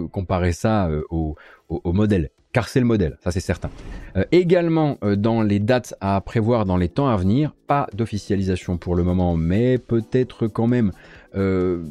[0.09, 1.35] comparer ça euh, au
[1.69, 3.69] modèle car c'est le modèle, ça c'est certain.
[4.17, 8.77] Euh, également euh, dans les dates à prévoir dans les temps à venir, pas d'officialisation
[8.77, 10.91] pour le moment, mais peut-être quand même
[11.35, 11.83] euh,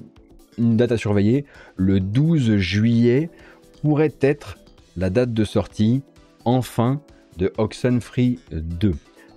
[0.58, 1.44] une date à surveiller.
[1.76, 3.30] Le 12 juillet
[3.82, 4.58] pourrait être
[4.96, 6.02] la date de sortie,
[6.44, 7.00] enfin,
[7.38, 8.92] de Oxenfree 2.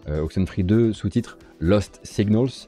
[0.07, 2.67] Oxenfree 2, sous-titre Lost Signals.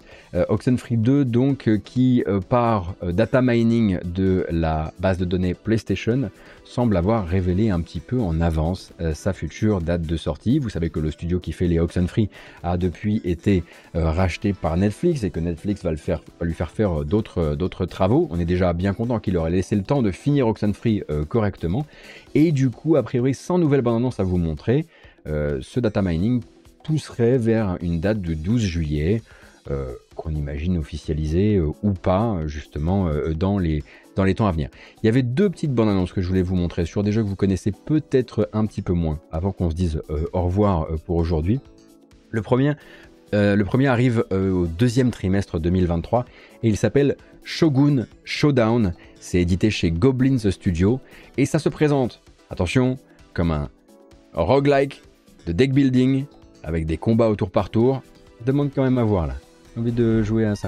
[0.50, 6.30] Oxenfree 2, donc, qui, par data mining de la base de données PlayStation,
[6.66, 10.60] semble avoir révélé un petit peu en avance euh, sa future date de sortie.
[10.60, 12.30] Vous savez que le studio qui fait les Oxenfree
[12.64, 13.64] a depuis été
[13.96, 17.86] euh, racheté par Netflix et que Netflix va, le faire, lui faire faire euh, d'autres
[17.86, 18.28] travaux.
[18.32, 21.86] On est déjà bien content qu'il leur ait laissé le temps de finir Oxenfree correctement.
[22.34, 24.86] Et du coup, a priori, sans nouvelle bande-annonce à vous montrer,
[25.26, 26.42] ce data mining
[26.86, 29.22] pousserait vers une date de 12 juillet.
[30.16, 33.84] qu'on imagine officialiser ou pas justement dans les
[34.16, 34.70] dans les temps à venir.
[35.04, 37.24] Il y avait deux petites bandes annonces que je voulais vous montrer sur des jeux
[37.24, 40.84] que vous connaissez peut-être un petit peu moins avant qu'on se dise euh, au revoir
[40.84, 41.60] euh, pour aujourd'hui.
[42.32, 42.74] Le premier,
[43.34, 46.26] euh, le premier arrive au deuxième trimestre 2023
[46.64, 48.94] et il s'appelle Shogun Showdown.
[49.20, 51.00] C'est édité chez Goblins Studio
[51.38, 52.98] et ça se présente, attention,
[53.34, 53.70] comme un
[54.34, 55.02] roguelike
[55.48, 56.26] de deck building
[56.66, 58.02] avec des combats au tour par tour.
[58.46, 59.36] Demande quand même à voir là.
[59.74, 60.68] J'ai envie de jouer à ça.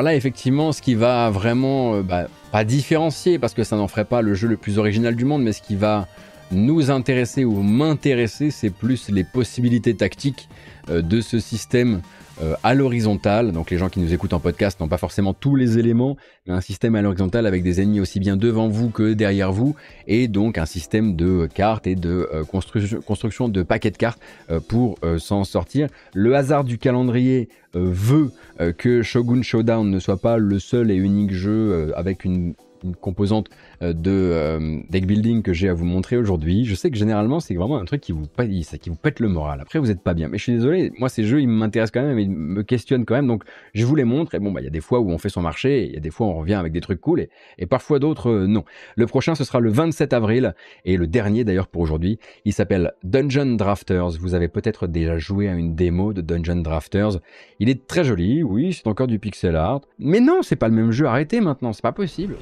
[0.00, 3.86] Alors là, effectivement, ce qui va vraiment, euh, bah, pas différencier, parce que ça n'en
[3.86, 6.08] ferait pas le jeu le plus original du monde, mais ce qui va
[6.50, 10.48] nous intéresser ou m'intéresser, c'est plus les possibilités tactiques
[10.88, 12.00] euh, de ce système
[12.42, 13.52] euh, à l'horizontale.
[13.52, 16.54] Donc les gens qui nous écoutent en podcast n'ont pas forcément tous les éléments, mais
[16.54, 19.74] un système à l'horizontale avec des ennemis aussi bien devant vous que derrière vous,
[20.06, 24.60] et donc un système de cartes et de euh, construction, de paquets de cartes euh,
[24.60, 25.88] pour s'en sortir.
[26.14, 28.30] Le hasard du calendrier veut
[28.78, 32.54] que Shogun Showdown ne soit pas le seul et unique jeu avec une
[32.84, 33.48] une composante
[33.82, 36.64] euh, de euh, deck building que j'ai à vous montrer aujourd'hui.
[36.64, 39.60] Je sais que généralement c'est vraiment un truc qui vous, pète le moral.
[39.60, 40.92] Après vous n'êtes pas bien, mais je suis désolé.
[40.98, 43.26] Moi ces jeux ils m'intéressent quand même, ils me questionnent quand même.
[43.26, 43.44] Donc
[43.74, 44.34] je vous les montre.
[44.34, 45.96] Et bon bah il y a des fois où on fait son marché, il y
[45.96, 47.26] a des fois où on revient avec des trucs cool
[47.58, 48.64] et, parfois d'autres euh, non.
[48.96, 50.54] Le prochain ce sera le 27 avril
[50.84, 52.18] et le dernier d'ailleurs pour aujourd'hui.
[52.44, 54.18] Il s'appelle Dungeon Drafters.
[54.20, 57.20] Vous avez peut-être déjà joué à une démo de Dungeon Drafters.
[57.58, 59.80] Il est très joli, oui, c'est encore du pixel art.
[59.98, 61.06] Mais non, c'est pas le même jeu.
[61.06, 62.36] Arrêtez maintenant, c'est pas possible.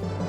[0.00, 0.27] Thank you.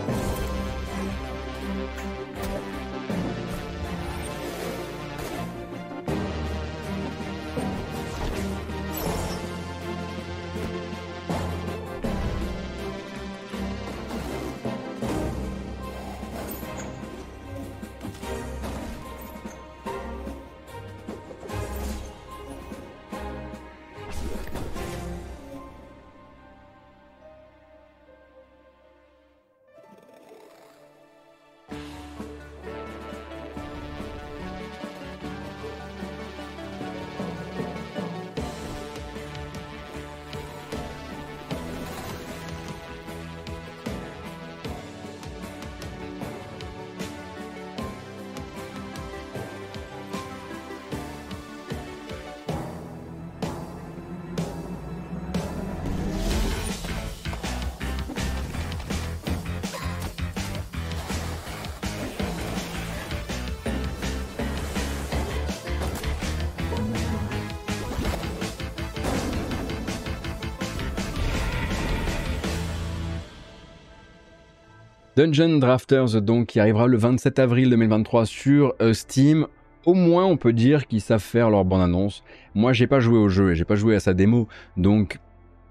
[75.19, 79.47] Dungeon Drafters, donc, qui arrivera le 27 avril 2023 sur euh, Steam.
[79.85, 82.23] Au moins, on peut dire qu'ils savent faire leur bande-annonce.
[82.55, 84.47] Moi, j'ai pas joué au jeu et j'ai pas joué à sa démo,
[84.77, 85.19] donc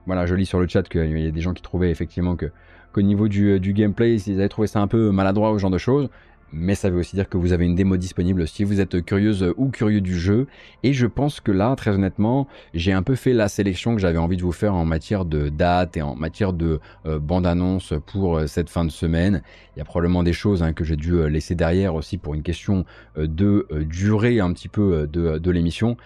[0.04, 3.00] Voilà, je lis sur le chat qu'il y a des gens qui trouvaient effectivement qu'au
[3.00, 5.78] niveau du, du gameplay, ils avaient trouvé ça un peu maladroit ou ce genre de
[5.78, 6.10] choses
[6.52, 9.52] mais ça veut aussi dire que vous avez une démo disponible si vous êtes curieuse
[9.56, 10.46] ou curieux du jeu.
[10.82, 14.18] Et je pense que là, très honnêtement, j'ai un peu fait la sélection que j'avais
[14.18, 18.38] envie de vous faire en matière de date et en matière de euh, bande-annonce pour
[18.38, 19.42] euh, cette fin de semaine.
[19.76, 22.34] Il y a probablement des choses hein, que j'ai dû euh, laisser derrière aussi pour
[22.34, 22.84] une question
[23.16, 25.96] de durée un petit peu de, de l'émission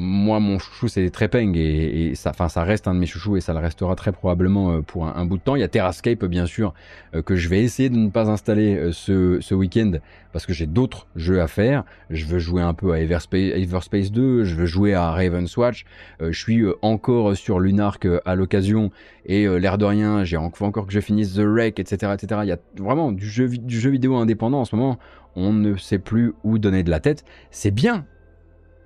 [0.00, 3.42] moi, mon chouchou, c'est Trepeng et, et ça, ça reste un de mes chouchous et
[3.42, 5.56] ça le restera très probablement euh, pour un, bout de temps.
[5.56, 6.72] Il y a Terrascape, bien sûr,
[7.14, 9.92] euh, que je vais essayer de ne pas installer euh, ce, week-end
[10.32, 11.84] parce que j'ai d'autres jeux à faire.
[12.08, 15.84] Je veux jouer un peu à Everspace, Everspace 2, je veux jouer à Raven's Watch.
[16.20, 18.90] je suis encore sur Lunark à l'occasion
[19.26, 22.40] et l'air de rien, j'ai encore, encore que je finisse The Wreck, etc., etc.
[22.44, 24.98] Il y a vraiment du jeu vidéo indépendant en ce moment.
[25.34, 27.24] On ne sait plus où donner de la tête.
[27.50, 28.06] C'est bien,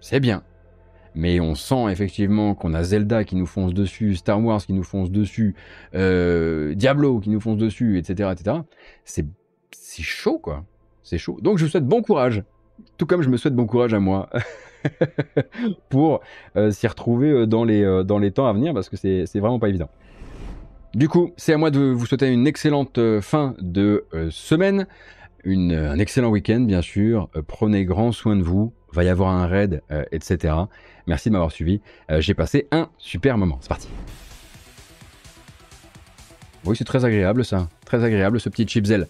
[0.00, 0.42] c'est bien
[1.14, 4.82] mais on sent effectivement qu'on a Zelda qui nous fonce dessus, Star Wars qui nous
[4.82, 5.54] fonce dessus,
[5.94, 8.58] euh, Diablo qui nous fonce dessus, etc., etc.
[9.04, 9.26] C'est
[9.70, 10.64] c'est chaud quoi,
[11.02, 11.38] c'est chaud.
[11.40, 12.42] Donc je vous souhaite bon courage,
[12.98, 14.28] tout comme je me souhaite bon courage à moi.
[15.88, 16.20] pour
[16.56, 19.58] euh, s'y retrouver euh, dans les, dans les temps à venir parce que c'est vraiment
[19.58, 19.88] pas évident.
[20.94, 24.86] Du coup, c'est à moi de vous souhaiter une excellente fin de semaine,
[25.46, 27.30] un excellent week-end bien sûr.
[27.46, 30.54] prenez grand soin de vous, va y avoir un raid, etc.
[31.06, 31.80] Merci de m'avoir suivi.
[32.10, 33.58] Euh, j'ai passé un super moment.
[33.60, 33.88] C'est parti.
[36.64, 37.68] Oui, c'est très agréable ça.
[37.84, 39.06] Très agréable ce petit chipzel.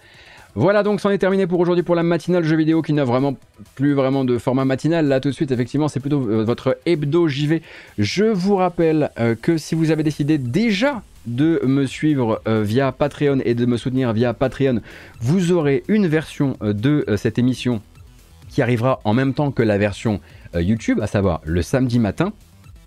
[0.56, 3.36] Voilà donc c'en est terminé pour aujourd'hui pour la matinale jeu vidéo qui n'a vraiment
[3.74, 5.06] plus vraiment de format matinal.
[5.06, 7.62] Là tout de suite effectivement c'est plutôt euh, votre hebdo JV.
[7.98, 13.38] Je vous rappelle euh, que si vous avez décidé déjà de me suivre via Patreon
[13.46, 14.82] et de me soutenir via Patreon,
[15.20, 17.80] vous aurez une version de cette émission
[18.54, 20.20] qui arrivera en même temps que la version
[20.54, 22.32] euh, YouTube, à savoir le samedi matin,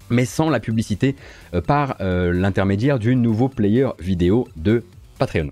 [0.09, 1.17] mais sans la publicité
[1.53, 4.85] euh, par euh, l'intermédiaire du nouveau player vidéo de
[5.19, 5.49] Patreon.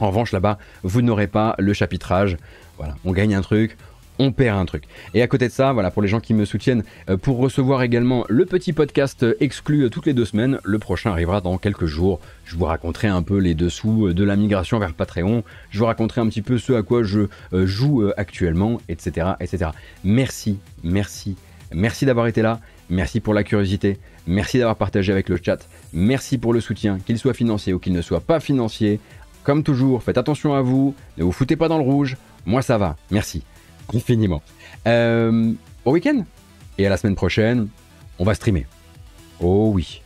[0.00, 2.36] En revanche, là-bas, vous n'aurez pas le chapitrage.
[2.78, 3.76] Voilà, on gagne un truc,
[4.18, 4.84] on perd un truc.
[5.14, 6.82] Et à côté de ça, voilà, pour les gens qui me soutiennent,
[7.22, 11.58] pour recevoir également le petit podcast exclu toutes les deux semaines, le prochain arrivera dans
[11.58, 12.20] quelques jours.
[12.44, 15.44] Je vous raconterai un peu les dessous de la migration vers Patreon.
[15.70, 19.70] Je vous raconterai un petit peu ce à quoi je joue actuellement, etc., etc.
[20.04, 21.36] Merci Merci.
[21.72, 22.60] Merci d'avoir été là.
[22.90, 23.98] Merci pour la curiosité.
[24.26, 25.58] Merci d'avoir partagé avec le chat.
[25.92, 29.00] Merci pour le soutien, qu'il soit financier ou qu'il ne soit pas financier.
[29.42, 30.94] Comme toujours, faites attention à vous.
[31.16, 32.16] Ne vous foutez pas dans le rouge.
[32.46, 32.96] Moi, ça va.
[33.10, 33.42] Merci.
[33.94, 34.42] Infiniment.
[34.86, 35.52] Euh,
[35.84, 36.24] au week-end?
[36.78, 37.68] Et à la semaine prochaine,
[38.18, 38.66] on va streamer.
[39.40, 40.02] Oh oui.